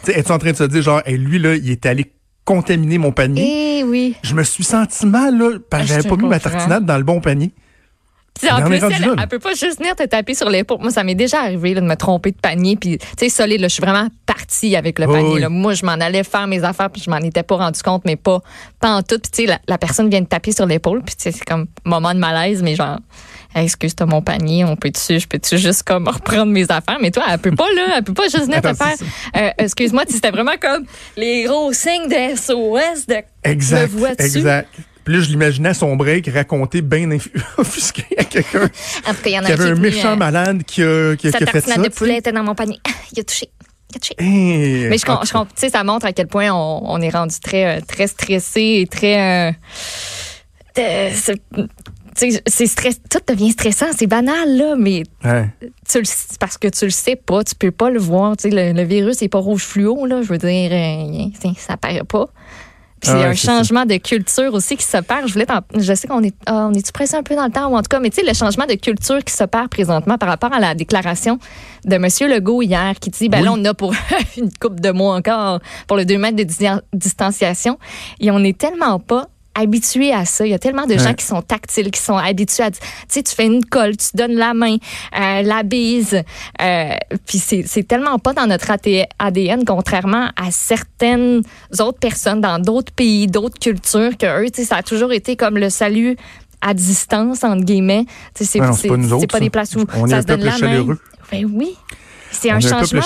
Es-tu 0.07 0.31
en 0.31 0.37
train 0.37 0.51
de 0.51 0.57
se 0.57 0.63
dire, 0.65 0.81
genre, 0.83 1.01
hey, 1.05 1.17
lui, 1.17 1.39
là, 1.39 1.55
il 1.55 1.71
est 1.71 1.85
allé 1.87 2.13
contaminer 2.45 2.99
mon 2.99 3.11
panier? 3.11 3.79
Eh 3.79 3.83
oui. 3.83 4.15
Je 4.23 4.35
me 4.35 4.43
suis 4.43 4.63
senti 4.63 5.05
mal, 5.07 5.35
là, 5.37 5.57
parce 5.69 5.83
que 5.83 5.85
Ah, 5.85 5.95
j'avais 5.95 6.03
je 6.03 6.09
pas 6.09 6.21
mis 6.21 6.29
ma 6.29 6.39
tartinade 6.39 6.85
dans 6.85 6.97
le 6.97 7.03
bon 7.03 7.21
panier. 7.21 7.51
Puis 8.39 8.49
en 8.49 8.63
plus, 8.65 8.75
elle, 8.77 9.15
elle 9.19 9.27
peut 9.27 9.39
pas 9.39 9.53
juste 9.53 9.77
venir 9.79 9.95
te 9.95 10.03
taper 10.03 10.33
sur 10.33 10.49
l'épaule. 10.49 10.79
Moi, 10.81 10.91
ça 10.91 11.03
m'est 11.03 11.15
déjà 11.15 11.41
arrivé 11.41 11.73
là, 11.73 11.81
de 11.81 11.85
me 11.85 11.95
tromper 11.95 12.31
de 12.31 12.37
panier. 12.37 12.75
Puis, 12.75 12.97
tu 12.97 13.05
sais, 13.19 13.29
solide, 13.29 13.61
là, 13.61 13.67
je 13.67 13.73
suis 13.75 13.81
vraiment 13.83 14.07
partie 14.25 14.75
avec 14.75 14.97
le 14.99 15.05
panier. 15.07 15.33
oui. 15.35 15.39
là. 15.41 15.49
Moi, 15.49 15.73
je 15.75 15.85
m'en 15.85 15.91
allais 15.93 16.23
faire 16.23 16.47
mes 16.47 16.63
affaires, 16.63 16.89
puis 16.89 17.01
je 17.05 17.09
m'en 17.09 17.17
étais 17.17 17.43
pas 17.43 17.55
rendu 17.57 17.81
compte, 17.81 18.03
mais 18.05 18.15
pas, 18.15 18.41
pas 18.79 18.89
en 18.89 19.03
tout. 19.03 19.19
Puis, 19.19 19.31
tu 19.31 19.41
sais, 19.43 19.45
la, 19.47 19.59
la 19.67 19.77
personne 19.77 20.09
vient 20.09 20.21
de 20.21 20.25
taper 20.27 20.51
sur 20.51 20.65
l'épaule, 20.65 21.03
puis 21.03 21.15
tu 21.15 21.23
sais, 21.23 21.31
c'est 21.31 21.45
comme 21.45 21.67
moment 21.85 22.13
de 22.13 22.19
malaise, 22.19 22.63
mais 22.63 22.75
genre, 22.75 22.97
excuse, 23.55 23.95
t'as 23.95 24.07
mon 24.07 24.21
panier, 24.23 24.65
on 24.65 24.75
peut-tu, 24.75 25.19
je 25.19 25.27
peux-tu 25.27 25.57
juste 25.59 25.83
comme 25.83 26.07
reprendre 26.07 26.51
mes 26.51 26.63
affaires? 26.63 26.97
Mais 26.99 27.11
toi, 27.11 27.23
elle 27.29 27.37
peut 27.37 27.51
pas, 27.55 27.67
là, 27.75 27.97
elle 27.97 28.03
peut 28.03 28.13
pas 28.15 28.23
juste 28.23 28.45
venir 28.45 28.61
te 28.61 28.73
faire. 28.73 28.95
Euh, 29.37 29.49
excuse-moi, 29.59 30.03
c'était 30.09 30.31
vraiment 30.31 30.57
comme 30.59 30.85
les 31.17 31.43
gros 31.43 31.71
signes 31.71 32.07
de 32.09 32.35
SOS 32.35 33.05
de. 33.07 33.17
Exact. 33.43 33.93
Me 33.93 33.97
vois-tu? 33.99 34.23
Exact. 34.23 34.69
Puis 35.03 35.13
là, 35.15 35.21
je 35.21 35.29
l'imaginais 35.29 35.69
à 35.69 35.73
son 35.73 35.95
break 35.95 36.27
raconter 36.33 36.81
bien 36.81 37.09
offusqué 37.57 38.05
à 38.17 38.23
quelqu'un 38.23 38.63
En 39.07 39.13
tout 39.13 39.21
cas, 39.21 39.29
il 39.29 39.31
y 39.33 39.39
en 39.39 39.43
a 39.43 39.45
qui 39.47 39.51
avait 39.51 39.65
qui 39.65 39.71
un 39.71 39.75
méchant 39.75 40.11
euh, 40.13 40.15
malade 40.15 40.63
qui 40.63 40.81
a, 40.83 41.15
qui 41.15 41.27
a, 41.27 41.31
qui 41.31 41.43
a 41.43 41.47
fait 41.47 41.61
ça. 41.61 41.77
de 41.77 41.89
poulet 41.89 42.17
était 42.17 42.31
dans 42.31 42.43
mon 42.43 42.55
panier. 42.55 42.79
Il 43.11 43.19
a 43.19 43.23
touché. 43.23 43.49
Il 43.91 43.97
a 43.97 43.99
touché. 43.99 44.15
Eh, 44.19 44.87
Mais 44.89 44.97
je, 44.97 45.05
je 45.05 45.37
sais, 45.55 45.69
ça 45.69 45.83
montre 45.83 46.05
à 46.05 46.13
quel 46.13 46.27
point 46.27 46.51
on, 46.51 46.81
on 46.85 47.01
est 47.01 47.09
rendu 47.09 47.35
très, 47.41 47.77
euh, 47.77 47.81
très 47.87 48.07
stressé 48.07 48.79
et 48.81 48.87
très. 48.87 49.49
euh, 49.49 49.51
c'est- 52.15 52.41
c'est 52.47 52.67
stress, 52.67 52.99
tout 53.09 53.19
devient 53.27 53.51
stressant, 53.51 53.87
c'est 53.97 54.05
banal 54.07 54.55
là, 54.57 54.75
mais 54.77 55.03
Ouais. 55.25 55.47
tu 55.89 55.97
le, 55.99 56.37
parce 56.39 56.57
que 56.59 56.67
tu 56.67 56.85
le 56.85 56.91
sais 56.91 57.15
pas, 57.15 57.43
tu 57.43 57.55
peux 57.55 57.71
pas 57.71 57.89
le 57.89 57.99
voir. 57.99 58.37
Tu 58.37 58.49
sais, 58.49 58.55
le, 58.55 58.71
le 58.79 58.83
virus 58.87 59.21
n'est 59.21 59.29
pas 59.29 59.39
rouge 59.39 59.63
fluo 59.63 60.05
là, 60.05 60.21
je 60.21 60.27
veux 60.27 60.37
dire, 60.37 60.71
ça 61.57 61.75
paraît 61.77 62.03
pas. 62.03 62.27
Puis 63.03 63.11
Ah 63.13 63.27
un 63.27 63.33
changement 63.35 63.85
de 63.85 63.97
culture 63.97 64.53
aussi 64.53 64.77
qui 64.77 64.83
s'opère. 64.85 65.27
Je 65.27 65.33
voulais, 65.33 65.45
je 65.77 65.93
sais 65.93 66.07
qu'on 66.07 66.23
est, 66.23 66.33
ah, 66.45 66.67
on 66.69 66.73
est 66.73 66.91
pressé 66.91 67.15
un 67.15 67.23
peu 67.23 67.35
dans 67.35 67.45
le 67.45 67.51
temps 67.51 67.67
ou 67.67 67.75
en 67.75 67.81
tout 67.81 67.89
cas, 67.89 67.99
mais 67.99 68.09
tu 68.09 68.21
sais, 68.21 68.27
le 68.27 68.33
changement 68.33 68.65
de 68.65 68.73
culture 68.75 69.23
qui 69.23 69.33
s'opère 69.33 69.67
présentement 69.69 70.17
par 70.17 70.29
rapport 70.29 70.53
à 70.53 70.59
la 70.59 70.73
déclaration 70.75 71.37
de 71.85 71.97
Monsieur 71.97 72.27
Legault 72.33 72.61
hier, 72.61 72.93
qui 72.99 73.09
dit, 73.09 73.27
ben 73.29 73.39
Oui. 73.39 73.45
là, 73.45 73.51
on 73.55 73.65
a 73.65 73.73
pour 73.73 73.93
une 74.37 74.49
coupe 74.59 74.79
de 74.79 74.91
mois 74.91 75.15
encore 75.15 75.59
pour 75.87 75.97
le 75.97 76.05
2 76.05 76.17
mètres 76.17 76.37
de 76.37 76.43
di- 76.43 76.65
distanciation, 76.93 77.77
et 78.19 78.31
on 78.31 78.39
n'est 78.39 78.53
tellement 78.53 78.99
pas 78.99 79.27
habitué 79.55 80.13
à 80.13 80.25
ça. 80.25 80.45
Il 80.45 80.51
y 80.51 80.53
a 80.53 80.59
tellement 80.59 80.85
de 80.85 80.97
gens 80.97 81.13
qui 81.13 81.25
sont 81.25 81.41
tactiles, 81.41 81.91
qui 81.91 82.01
sont 82.01 82.17
habitués 82.17 82.63
à... 82.63 82.71
Tu 82.71 82.79
sais, 83.07 83.23
tu 83.23 83.33
fais 83.35 83.45
une 83.45 83.63
colle, 83.65 83.95
tu 83.97 84.07
donnes 84.15 84.35
la 84.35 84.53
main, 84.53 84.77
euh, 85.19 85.41
la 85.41 85.63
bise. 85.63 86.21
euh, 86.61 86.89
puis 87.25 87.37
c'est 87.37 87.63
c'est 87.67 87.83
tellement 87.83 88.19
pas 88.19 88.33
dans 88.33 88.47
notre 88.47 88.71
ADN, 89.19 89.65
contrairement 89.65 90.29
à 90.35 90.51
certaines 90.51 91.41
autres 91.79 91.99
personnes 91.99 92.41
dans 92.41 92.59
d'autres 92.59 92.91
pays, 92.93 93.27
d'autres 93.27 93.59
cultures, 93.59 94.17
que 94.17 94.43
eux, 94.43 94.49
tu 94.49 94.61
sais, 94.61 94.67
ça 94.67 94.77
a 94.77 94.83
toujours 94.83 95.11
été 95.13 95.35
comme 95.35 95.57
le 95.57 95.69
salut 95.69 96.17
à 96.61 96.73
distance, 96.73 97.43
entre 97.43 97.63
guillemets. 97.63 98.05
Tu 98.33 98.45
sais, 98.45 98.45
C'est 98.45 98.59
pas 98.59 98.69
autres, 98.69 99.27
pas 99.27 99.39
des 99.39 99.49
places 99.49 99.75
où 99.75 99.85
On 99.95 100.07
est 100.07 100.11
ça 100.11 100.17
un 100.17 100.21
se 100.21 100.27
donne 100.27 100.41
la 100.41 100.51
main. 100.51 100.57
chaleureux. 100.57 100.99
Ben 101.31 101.45
oui. 101.53 101.75
C'est 102.31 102.49
un 102.49 102.57
est 102.57 102.67
changement 102.67 103.01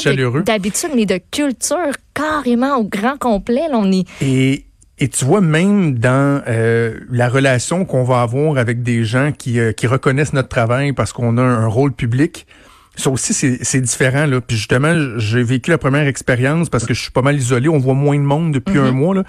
d'habitude, 0.46 0.92
mais 0.96 1.06
de 1.06 1.20
culture 1.32 1.92
carrément 2.14 2.78
au 2.78 2.84
grand 2.84 3.18
complet. 3.18 3.68
Là, 3.70 3.78
on 3.78 3.92
est 3.92 4.06
Et, 4.22 4.66
et 5.00 5.08
tu 5.10 5.26
vois, 5.26 5.42
même 5.42 6.00
dans 6.00 6.42
euh, 6.48 7.00
la 7.12 7.30
relation 7.30 7.86
qu'on 7.86 8.04
va 8.04 8.22
avoir 8.22 8.58
avec 8.58 8.82
des 8.82 9.04
gens 9.04 9.32
qui, 9.32 9.60
euh, 9.60 9.72
qui 9.72 9.88
reconnaissent 9.88 10.34
notre 10.34 10.50
travail 10.50 10.94
parce 10.94 11.14
qu'on 11.14 11.38
a 11.38 11.42
un 11.42 11.68
rôle 11.68 11.92
public, 11.92 12.48
ça 12.96 13.12
aussi, 13.12 13.34
c'est 13.34 13.82
différent. 13.82 14.26
Là. 14.26 14.42
Puis 14.42 14.58
justement, 14.58 15.20
j'ai 15.20 15.44
vécu 15.44 15.70
la 15.70 15.78
première 15.78 16.08
expérience 16.08 16.70
parce 16.70 16.86
que 16.86 16.96
je 16.96 17.02
suis 17.02 17.12
pas 17.12 17.22
mal 17.22 17.36
isolé. 17.36 17.70
On 17.70 17.78
voit 17.78 17.94
moins 17.94 18.18
de 18.18 18.24
monde 18.24 18.52
depuis 18.52 18.80
un 18.80 18.90
mm-hmm. 18.90 18.92
mois. 18.92 19.16
Là. 19.16 19.24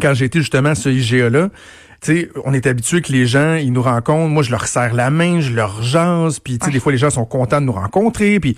Quand 0.00 0.14
j'ai 0.14 0.26
été 0.26 0.38
justement 0.38 0.68
à 0.68 0.74
ce 0.76 0.88
IGA-là, 0.88 1.48
sais, 2.00 2.30
on 2.44 2.52
est 2.54 2.66
habitué 2.66 3.02
que 3.02 3.12
les 3.12 3.26
gens, 3.26 3.54
ils 3.54 3.72
nous 3.72 3.82
rencontrent. 3.82 4.28
Moi, 4.28 4.42
je 4.42 4.50
leur 4.50 4.66
serre 4.66 4.94
la 4.94 5.10
main, 5.10 5.40
je 5.40 5.52
leur 5.52 5.82
jase. 5.82 6.38
Puis, 6.38 6.58
tu 6.58 6.66
sais, 6.66 6.72
des 6.72 6.80
fois, 6.80 6.92
les 6.92 6.98
gens 6.98 7.10
sont 7.10 7.24
contents 7.24 7.60
de 7.60 7.66
nous 7.66 7.72
rencontrer. 7.72 8.40
Puis, 8.40 8.56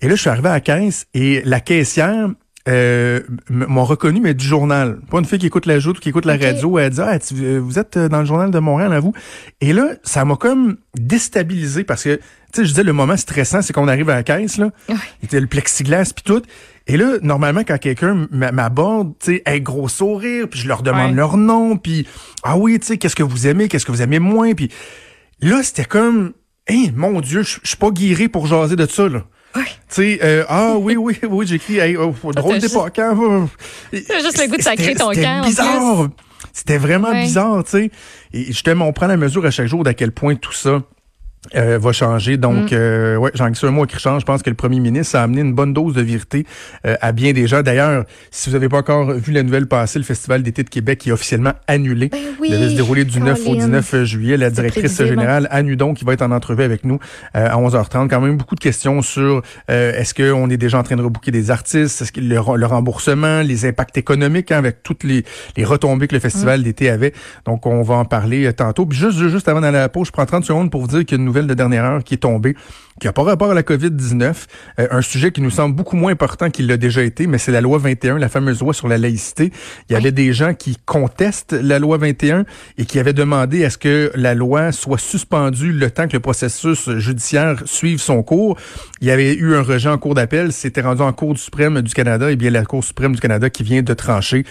et 0.00 0.08
là, 0.08 0.14
je 0.14 0.20
suis 0.20 0.30
arrivé 0.30 0.48
à 0.48 0.52
la 0.52 0.60
caisse 0.60 1.06
et 1.14 1.42
la 1.44 1.60
caissière, 1.60 2.28
euh, 2.68 3.20
m'ont 3.50 3.84
reconnu, 3.84 4.20
mais 4.20 4.34
du 4.34 4.44
journal. 4.44 5.00
Pas 5.10 5.18
une 5.18 5.24
fille 5.24 5.38
qui 5.38 5.46
écoute 5.46 5.66
la 5.66 5.80
joute 5.80 5.98
ou 5.98 6.00
qui 6.00 6.10
écoute 6.10 6.24
la 6.24 6.36
radio. 6.36 6.78
Elle 6.78 6.90
dit, 6.90 7.00
ah, 7.00 7.18
euh, 7.32 7.60
vous 7.60 7.78
êtes 7.78 7.96
euh, 7.96 8.08
dans 8.08 8.20
le 8.20 8.24
journal 8.24 8.52
de 8.52 8.58
Montréal, 8.60 8.92
à 8.92 9.00
vous. 9.00 9.12
Et 9.60 9.72
là, 9.72 9.94
ça 10.04 10.24
m'a 10.24 10.36
comme 10.36 10.76
déstabilisé 10.96 11.82
parce 11.82 12.04
que, 12.04 12.16
tu 12.16 12.22
sais, 12.54 12.64
je 12.64 12.68
disais, 12.68 12.84
le 12.84 12.92
moment 12.92 13.16
stressant, 13.16 13.62
c'est 13.62 13.72
qu'on 13.72 13.88
arrive 13.88 14.10
à 14.10 14.14
la 14.14 14.22
caisse, 14.22 14.58
là. 14.58 14.70
Il 14.88 15.24
était 15.24 15.40
le 15.40 15.48
plexiglas 15.48 16.12
puis 16.14 16.22
tout. 16.24 16.42
Et 16.86 16.96
là, 16.96 17.18
normalement, 17.20 17.62
quand 17.66 17.78
quelqu'un 17.78 18.28
m'aborde, 18.30 19.14
tu 19.18 19.36
sais, 19.36 19.42
un 19.46 19.58
gros 19.58 19.88
sourire, 19.88 20.48
puis 20.48 20.60
je 20.60 20.68
leur 20.68 20.82
demande 20.82 21.14
leur 21.14 21.36
nom, 21.36 21.76
puis 21.76 22.06
ah 22.44 22.56
oui, 22.56 22.78
tu 22.78 22.86
sais, 22.86 22.96
qu'est-ce 22.98 23.16
que 23.16 23.22
vous 23.22 23.46
aimez, 23.46 23.68
qu'est-ce 23.68 23.86
que 23.86 23.92
vous 23.92 24.02
aimez 24.02 24.18
moins, 24.18 24.54
puis 24.54 24.70
là, 25.40 25.62
c'était 25.62 25.84
comme, 25.84 26.32
hein, 26.68 26.86
mon 26.94 27.20
Dieu, 27.20 27.42
je 27.42 27.58
suis 27.62 27.76
pas 27.76 27.90
guéri 27.90 28.28
pour 28.28 28.46
jaser 28.46 28.76
de 28.76 28.86
ça, 28.86 29.08
là. 29.08 29.24
Tu 29.92 30.00
sais, 30.00 30.18
euh, 30.22 30.44
ah 30.48 30.76
oui, 30.78 30.96
oui, 30.96 31.18
oui, 31.28 31.46
j'écris, 31.46 31.78
hey, 31.78 31.96
oh, 31.96 32.14
drôle 32.32 32.58
d'époque, 32.58 32.98
hein. 32.98 33.48
juste 33.92 34.40
le 34.40 34.48
goût 34.48 34.56
de 34.56 34.62
sacrer 34.62 34.94
ton 34.94 35.10
cœur. 35.10 35.44
bizarre. 35.44 36.08
C'était 36.52 36.78
vraiment 36.78 37.12
bizarre, 37.12 37.62
tu 37.64 37.70
sais. 37.70 37.90
Et 38.32 38.52
je 38.52 38.70
on 38.70 38.92
prend 38.92 39.06
la 39.06 39.18
mesure 39.18 39.44
à 39.44 39.50
chaque 39.50 39.66
jour 39.66 39.84
d'à 39.84 39.94
quel 39.94 40.12
point 40.12 40.34
tout 40.34 40.52
ça 40.52 40.82
euh, 41.56 41.78
va 41.78 41.92
changer. 41.92 42.36
Donc, 42.36 42.70
mm. 42.70 42.74
euh, 42.74 43.16
ouais, 43.16 43.32
jean 43.34 43.50
un 43.62 43.70
mot 43.70 43.84
qui 43.84 43.98
change. 43.98 44.20
Je 44.20 44.26
pense 44.26 44.42
que 44.42 44.50
le 44.50 44.56
premier 44.56 44.78
ministre 44.78 45.16
a 45.16 45.22
amené 45.22 45.40
une 45.40 45.52
bonne 45.52 45.72
dose 45.72 45.94
de 45.94 46.02
vérité 46.02 46.46
euh, 46.86 46.96
à 47.00 47.12
bien 47.12 47.32
des 47.32 47.46
gens. 47.46 47.62
D'ailleurs, 47.62 48.04
si 48.30 48.48
vous 48.48 48.54
n'avez 48.54 48.68
pas 48.68 48.78
encore 48.78 49.12
vu 49.12 49.32
la 49.32 49.42
nouvelle 49.42 49.66
passer, 49.66 49.98
le 49.98 50.04
Festival 50.04 50.42
d'été 50.42 50.62
de 50.62 50.70
Québec 50.70 51.06
est 51.06 51.10
officiellement 51.10 51.52
annulé. 51.66 52.08
Ben 52.08 52.18
oui, 52.40 52.48
Il 52.50 52.54
devait 52.54 52.70
se 52.70 52.76
dérouler 52.76 53.04
du 53.04 53.20
9 53.20 53.46
au 53.46 53.56
19 53.56 54.04
juillet. 54.04 54.36
La 54.36 54.50
directrice 54.50 55.02
générale, 55.04 55.48
Anne 55.50 55.68
Hudon, 55.68 55.94
qui 55.94 56.04
va 56.04 56.12
être 56.12 56.22
en 56.22 56.30
entrevue 56.30 56.62
avec 56.62 56.84
nous 56.84 57.00
euh, 57.36 57.48
à 57.48 57.56
11h30. 57.56 58.08
Quand 58.08 58.20
même 58.20 58.36
beaucoup 58.36 58.54
de 58.54 58.60
questions 58.60 59.02
sur 59.02 59.42
est-ce 59.68 60.14
qu'on 60.14 60.48
est 60.48 60.56
déjà 60.56 60.78
en 60.78 60.82
train 60.82 60.96
de 60.96 61.02
rebooker 61.02 61.30
des 61.30 61.50
artistes, 61.50 62.02
est-ce 62.02 62.12
que 62.12 62.20
le, 62.20 62.38
remboursement, 62.38 63.42
les 63.42 63.66
impacts 63.66 63.96
économiques 63.98 64.52
hein, 64.52 64.58
avec 64.58 64.82
toutes 64.82 65.02
les, 65.04 65.24
les 65.56 65.64
retombées 65.64 66.06
que 66.06 66.14
le 66.14 66.20
Festival 66.20 66.60
mm. 66.60 66.62
d'été 66.62 66.88
avait. 66.88 67.12
Donc, 67.46 67.66
on 67.66 67.82
va 67.82 67.94
en 67.96 68.04
parler 68.04 68.52
tantôt. 68.52 68.86
Puis 68.86 68.98
juste, 68.98 69.18
juste 69.28 69.48
avant 69.48 69.60
d'aller 69.60 69.78
à 69.78 69.82
la 69.82 69.88
pause, 69.88 70.06
je 70.06 70.12
prends 70.12 70.26
30 70.26 70.44
secondes 70.44 70.70
pour 70.70 70.80
vous 70.82 70.86
dire 70.86 71.04
a 71.10 71.14
une 71.16 71.31
nouvelle 71.32 71.46
de 71.46 71.54
dernière 71.54 71.84
heure 71.84 72.04
qui 72.04 72.14
est 72.14 72.18
tombée, 72.18 72.54
qui 73.00 73.06
n'a 73.06 73.14
pas 73.14 73.22
rapport 73.22 73.50
à 73.50 73.54
la 73.54 73.62
COVID-19, 73.62 74.34
euh, 74.78 74.86
un 74.90 75.00
sujet 75.00 75.32
qui 75.32 75.40
nous 75.40 75.50
semble 75.50 75.74
beaucoup 75.74 75.96
moins 75.96 76.12
important 76.12 76.50
qu'il 76.50 76.66
l'a 76.66 76.76
déjà 76.76 77.02
été, 77.02 77.26
mais 77.26 77.38
c'est 77.38 77.50
la 77.50 77.62
loi 77.62 77.78
21, 77.78 78.18
la 78.18 78.28
fameuse 78.28 78.60
loi 78.60 78.74
sur 78.74 78.86
la 78.86 78.98
laïcité. 78.98 79.50
Il 79.88 79.94
y 79.94 79.96
avait 79.96 80.12
des 80.12 80.34
gens 80.34 80.52
qui 80.52 80.76
contestent 80.84 81.54
la 81.54 81.78
loi 81.78 81.96
21 81.96 82.44
et 82.76 82.84
qui 82.84 82.98
avaient 82.98 83.14
demandé 83.14 83.64
à 83.64 83.70
ce 83.70 83.78
que 83.78 84.12
la 84.14 84.34
loi 84.34 84.72
soit 84.72 84.98
suspendue 84.98 85.72
le 85.72 85.90
temps 85.90 86.06
que 86.06 86.12
le 86.12 86.20
processus 86.20 86.90
judiciaire 86.98 87.62
suive 87.64 87.98
son 87.98 88.22
cours. 88.22 88.58
Il 89.00 89.08
y 89.08 89.10
avait 89.10 89.34
eu 89.34 89.54
un 89.54 89.62
rejet 89.62 89.88
en 89.88 89.96
cours 89.96 90.14
d'appel, 90.14 90.52
c'était 90.52 90.82
rendu 90.82 91.00
en 91.00 91.14
Cour 91.14 91.38
suprême 91.38 91.80
du 91.80 91.94
Canada, 91.94 92.30
et 92.30 92.36
bien 92.36 92.50
la 92.50 92.66
Cour 92.66 92.84
suprême 92.84 93.14
du 93.14 93.20
Canada 93.20 93.48
qui 93.48 93.62
vient 93.62 93.82
de 93.82 93.94
trancher 93.94 94.44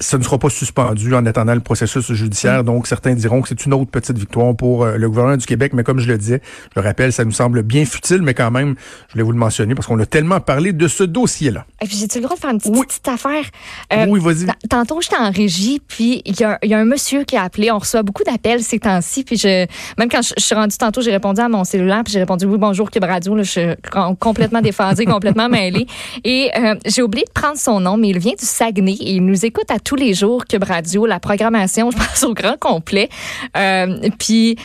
ça 0.00 0.18
ne 0.18 0.24
sera 0.24 0.38
pas 0.38 0.50
suspendu 0.50 1.14
en 1.14 1.24
attendant 1.24 1.54
le 1.54 1.60
processus 1.60 2.12
judiciaire. 2.12 2.62
Mm. 2.62 2.66
Donc, 2.66 2.86
certains 2.88 3.14
diront 3.14 3.42
que 3.42 3.48
c'est 3.48 3.64
une 3.64 3.74
autre 3.74 3.90
petite 3.90 4.18
victoire 4.18 4.56
pour 4.56 4.82
euh, 4.82 4.96
le 4.96 5.08
gouvernement 5.08 5.36
du 5.36 5.46
Québec. 5.46 5.72
Mais 5.72 5.84
comme 5.84 6.00
je 6.00 6.08
le 6.08 6.18
disais, 6.18 6.40
je 6.74 6.80
le 6.80 6.84
rappelle, 6.84 7.12
ça 7.12 7.24
nous 7.24 7.32
semble 7.32 7.62
bien 7.62 7.84
futile, 7.84 8.20
mais 8.22 8.34
quand 8.34 8.50
même, 8.50 8.74
je 9.08 9.12
voulais 9.12 9.22
vous 9.22 9.30
le 9.30 9.38
mentionner 9.38 9.76
parce 9.76 9.86
qu'on 9.86 9.98
a 10.00 10.06
tellement 10.06 10.40
parlé 10.40 10.72
de 10.72 10.88
ce 10.88 11.04
dossier-là. 11.04 11.64
Puis, 11.78 11.96
j'ai-tu 11.96 12.18
le 12.18 12.24
droit 12.24 12.34
de 12.34 12.40
faire 12.40 12.50
une 12.50 12.60
petite, 12.60 13.06
affaire? 13.06 13.44
Euh, 13.92 14.06
oui, 14.08 14.18
vas-y. 14.18 14.46
Tantôt, 14.68 15.00
j'étais 15.00 15.16
en 15.16 15.30
régie, 15.30 15.80
puis 15.86 16.22
il 16.24 16.40
y, 16.40 16.42
a, 16.42 16.58
un 16.62 16.84
monsieur 16.84 17.22
qui 17.22 17.36
a 17.36 17.42
appelé. 17.42 17.70
On 17.70 17.78
reçoit 17.78 18.02
beaucoup 18.02 18.24
d'appels 18.24 18.64
ces 18.64 18.80
temps-ci. 18.80 19.22
Puis, 19.22 19.36
je, 19.36 19.66
même 19.96 20.08
quand 20.10 20.22
je, 20.22 20.34
suis 20.38 20.54
rendue 20.56 20.76
tantôt, 20.76 21.02
j'ai 21.02 21.12
répondu 21.12 21.40
à 21.40 21.48
mon 21.48 21.62
cellulaire, 21.62 22.02
puis 22.02 22.12
j'ai 22.12 22.20
répondu 22.20 22.46
oui, 22.46 22.58
bonjour, 22.58 22.90
Cube 22.90 23.04
Radio. 23.04 23.36
Là, 23.36 23.44
je 23.44 23.50
suis 23.50 24.16
complètement 24.18 24.60
déphasée, 24.60 25.04
complètement 25.04 25.48
mêlée. 25.48 25.86
Et 26.24 26.50
euh, 26.58 26.74
j'ai 26.84 27.02
oublié 27.02 27.24
de 27.24 27.32
prendre 27.32 27.58
son 27.58 27.78
nom, 27.78 27.96
mais 27.96 28.08
il 28.08 28.18
vient 28.18 28.34
du 28.36 28.44
Saguenay 28.44 28.96
et 28.98 29.12
il 29.14 29.24
nous 29.24 29.44
écoute 29.44 29.70
à 29.70 29.78
tous 29.84 29.96
les 29.96 30.14
jours, 30.14 30.44
Cube 30.46 30.64
Radio, 30.64 31.06
la 31.06 31.20
programmation, 31.20 31.90
je 31.92 31.96
pense, 31.96 32.22
au 32.24 32.34
grand 32.34 32.58
complet. 32.58 33.08
Euh, 33.56 34.08
puis, 34.18 34.56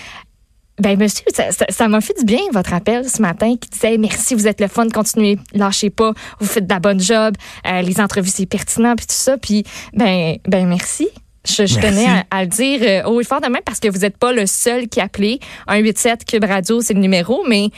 ben 0.80 0.98
monsieur, 0.98 1.26
ça 1.70 1.88
m'a 1.90 2.00
fait 2.00 2.18
du 2.18 2.24
bien 2.24 2.40
votre 2.54 2.74
appel 2.74 3.08
ce 3.08 3.22
matin 3.22 3.56
qui 3.60 3.70
disait 3.70 3.98
merci, 3.98 4.34
vous 4.34 4.48
êtes 4.48 4.62
le 4.62 4.68
fun, 4.70 4.88
continuez, 4.88 5.38
lâchez 5.54 5.90
pas, 5.90 6.14
vous 6.40 6.48
faites 6.48 6.68
de 6.68 6.74
la 6.74 6.80
bonne 6.80 7.02
job, 7.02 7.36
euh, 7.68 7.82
les 7.82 8.00
entrevues 8.00 8.30
c'est 8.34 8.46
pertinent 8.46 8.96
puis 8.96 9.06
tout 9.06 9.14
ça, 9.14 9.38
puis 9.38 9.66
ben 9.94 10.38
ben 10.48 10.66
merci. 10.68 11.10
Je, 11.46 11.64
tenais 11.80 12.06
à, 12.30 12.44
le 12.44 12.48
dire 12.48 12.80
euh, 12.84 13.10
haut 13.10 13.20
et 13.20 13.24
fort 13.24 13.42
de 13.42 13.48
même 13.48 13.62
parce 13.66 13.80
que 13.80 13.88
vous 13.88 14.00
n'êtes 14.00 14.18
pas 14.18 14.32
le 14.32 14.46
seul 14.46 14.88
qui 14.88 15.00
a 15.00 15.06
appelé. 15.06 15.40
187 15.68 16.26
Cube 16.26 16.44
Radio, 16.44 16.82
c'est 16.82 16.94
le 16.94 17.00
numéro, 17.00 17.44
mais 17.48 17.70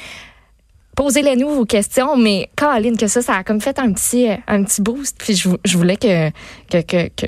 posez-les 0.95 1.35
nous 1.35 1.49
vos 1.49 1.65
questions, 1.65 2.17
mais 2.17 2.49
Caroline, 2.55 2.97
que 2.97 3.07
ça, 3.07 3.21
ça 3.21 3.35
a 3.35 3.43
comme 3.43 3.61
fait 3.61 3.79
un 3.79 3.91
petit, 3.93 4.27
un 4.47 4.63
petit 4.63 4.81
boost. 4.81 5.15
Puis 5.17 5.35
je, 5.35 5.49
je 5.63 5.77
voulais 5.77 5.95
que, 5.95 6.29
que, 6.69 6.81
que, 6.81 7.07
que, 7.15 7.27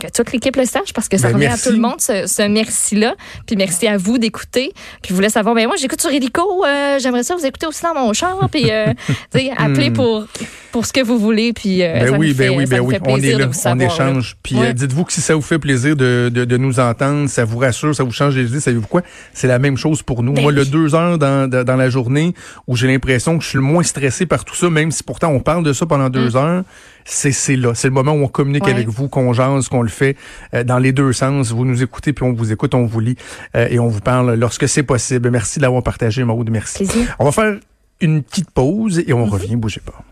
que 0.00 0.10
toute 0.12 0.32
l'équipe 0.32 0.56
le 0.56 0.64
sache 0.64 0.92
parce 0.94 1.08
que 1.08 1.18
ça 1.18 1.28
ben, 1.28 1.34
remet 1.34 1.46
à 1.46 1.58
tout 1.58 1.70
le 1.70 1.78
monde 1.78 2.00
ce, 2.00 2.26
ce 2.26 2.46
merci-là. 2.48 3.14
Puis 3.46 3.56
merci 3.56 3.86
à 3.86 3.96
vous 3.96 4.18
d'écouter. 4.18 4.72
Puis 5.02 5.10
je 5.10 5.14
voulais 5.14 5.28
savoir, 5.28 5.54
ben 5.54 5.66
moi, 5.66 5.76
j'écoute 5.76 6.00
sur 6.00 6.10
Helico. 6.10 6.64
Euh, 6.64 6.98
j'aimerais 6.98 7.22
ça 7.22 7.36
vous 7.36 7.44
écouter 7.44 7.66
aussi 7.66 7.82
dans 7.82 7.94
mon 7.94 8.12
char. 8.12 8.48
Puis, 8.50 8.70
euh, 8.70 8.92
appeler 9.56 9.90
hmm. 9.90 9.94
pour, 9.94 10.26
pour 10.72 10.86
ce 10.86 10.92
que 10.92 11.02
vous 11.02 11.18
voulez. 11.18 11.52
Puis, 11.52 11.82
euh, 11.82 12.10
ben 12.10 12.18
oui, 12.18 12.32
ben 12.32 12.50
oui, 12.56 12.66
ben 12.66 12.80
oui. 12.80 12.96
On 13.04 13.18
est 13.18 13.34
là, 13.34 13.48
on 13.66 13.78
échange. 13.78 14.36
Puis 14.42 14.56
euh, 14.58 14.72
dites-vous 14.72 15.04
que 15.04 15.12
si 15.12 15.20
ça 15.20 15.34
vous 15.34 15.42
fait 15.42 15.58
plaisir 15.58 15.96
de, 15.96 16.30
de, 16.32 16.44
de, 16.44 16.56
nous 16.56 16.80
entendre, 16.80 17.28
ça 17.28 17.44
vous 17.44 17.58
rassure, 17.58 17.94
ça 17.94 18.04
vous 18.04 18.12
change 18.12 18.36
les 18.36 18.48
idées, 18.48 18.60
savez-vous 18.60 18.86
quoi? 18.86 19.02
C'est 19.34 19.48
la 19.48 19.58
même 19.58 19.76
chose 19.76 20.02
pour 20.02 20.22
nous. 20.22 20.32
Moi, 20.32 20.52
le 20.52 20.64
deux 20.64 20.94
heures 20.94 21.18
dans, 21.18 21.48
dans 21.48 21.76
la 21.76 21.90
journée 21.90 22.34
où 22.66 22.76
j'ai 22.76 22.86
l'impression 22.86 23.01
que 23.02 23.40
je 23.40 23.48
suis 23.48 23.58
le 23.58 23.62
moins 23.62 23.82
stressé 23.82 24.26
par 24.26 24.44
tout 24.44 24.54
ça, 24.54 24.70
même 24.70 24.90
si 24.90 25.02
pourtant 25.02 25.28
on 25.28 25.40
parle 25.40 25.64
de 25.64 25.72
ça 25.72 25.86
pendant 25.86 26.08
deux 26.08 26.30
mm. 26.30 26.36
heures, 26.36 26.64
c'est 27.04 27.56
là. 27.56 27.74
C'est 27.74 27.88
le 27.88 27.94
moment 27.94 28.12
où 28.12 28.22
on 28.22 28.28
communique 28.28 28.68
avec 28.68 28.88
vous, 28.88 29.08
qu'on 29.08 29.32
jase, 29.32 29.68
qu'on 29.68 29.82
le 29.82 29.88
fait 29.88 30.16
euh, 30.54 30.64
dans 30.64 30.78
les 30.78 30.92
deux 30.92 31.12
sens. 31.12 31.52
Vous 31.52 31.64
nous 31.64 31.82
écoutez, 31.82 32.12
puis 32.12 32.24
on 32.24 32.32
vous 32.32 32.52
écoute, 32.52 32.74
on 32.74 32.86
vous 32.86 33.00
lit 33.00 33.16
euh, 33.56 33.66
et 33.70 33.78
on 33.78 33.88
vous 33.88 34.00
parle 34.00 34.34
lorsque 34.34 34.68
c'est 34.68 34.82
possible. 34.82 35.30
Merci 35.30 35.58
d'avoir 35.58 35.82
partagé, 35.82 36.24
Maud. 36.24 36.48
Merci. 36.50 36.88
On 37.18 37.24
va 37.24 37.32
faire 37.32 37.58
une 38.00 38.22
petite 38.22 38.50
pause 38.50 39.02
et 39.06 39.12
on 39.12 39.26
mm-hmm. 39.26 39.30
revient. 39.30 39.56
Bougez 39.56 39.80
pas. 39.80 40.04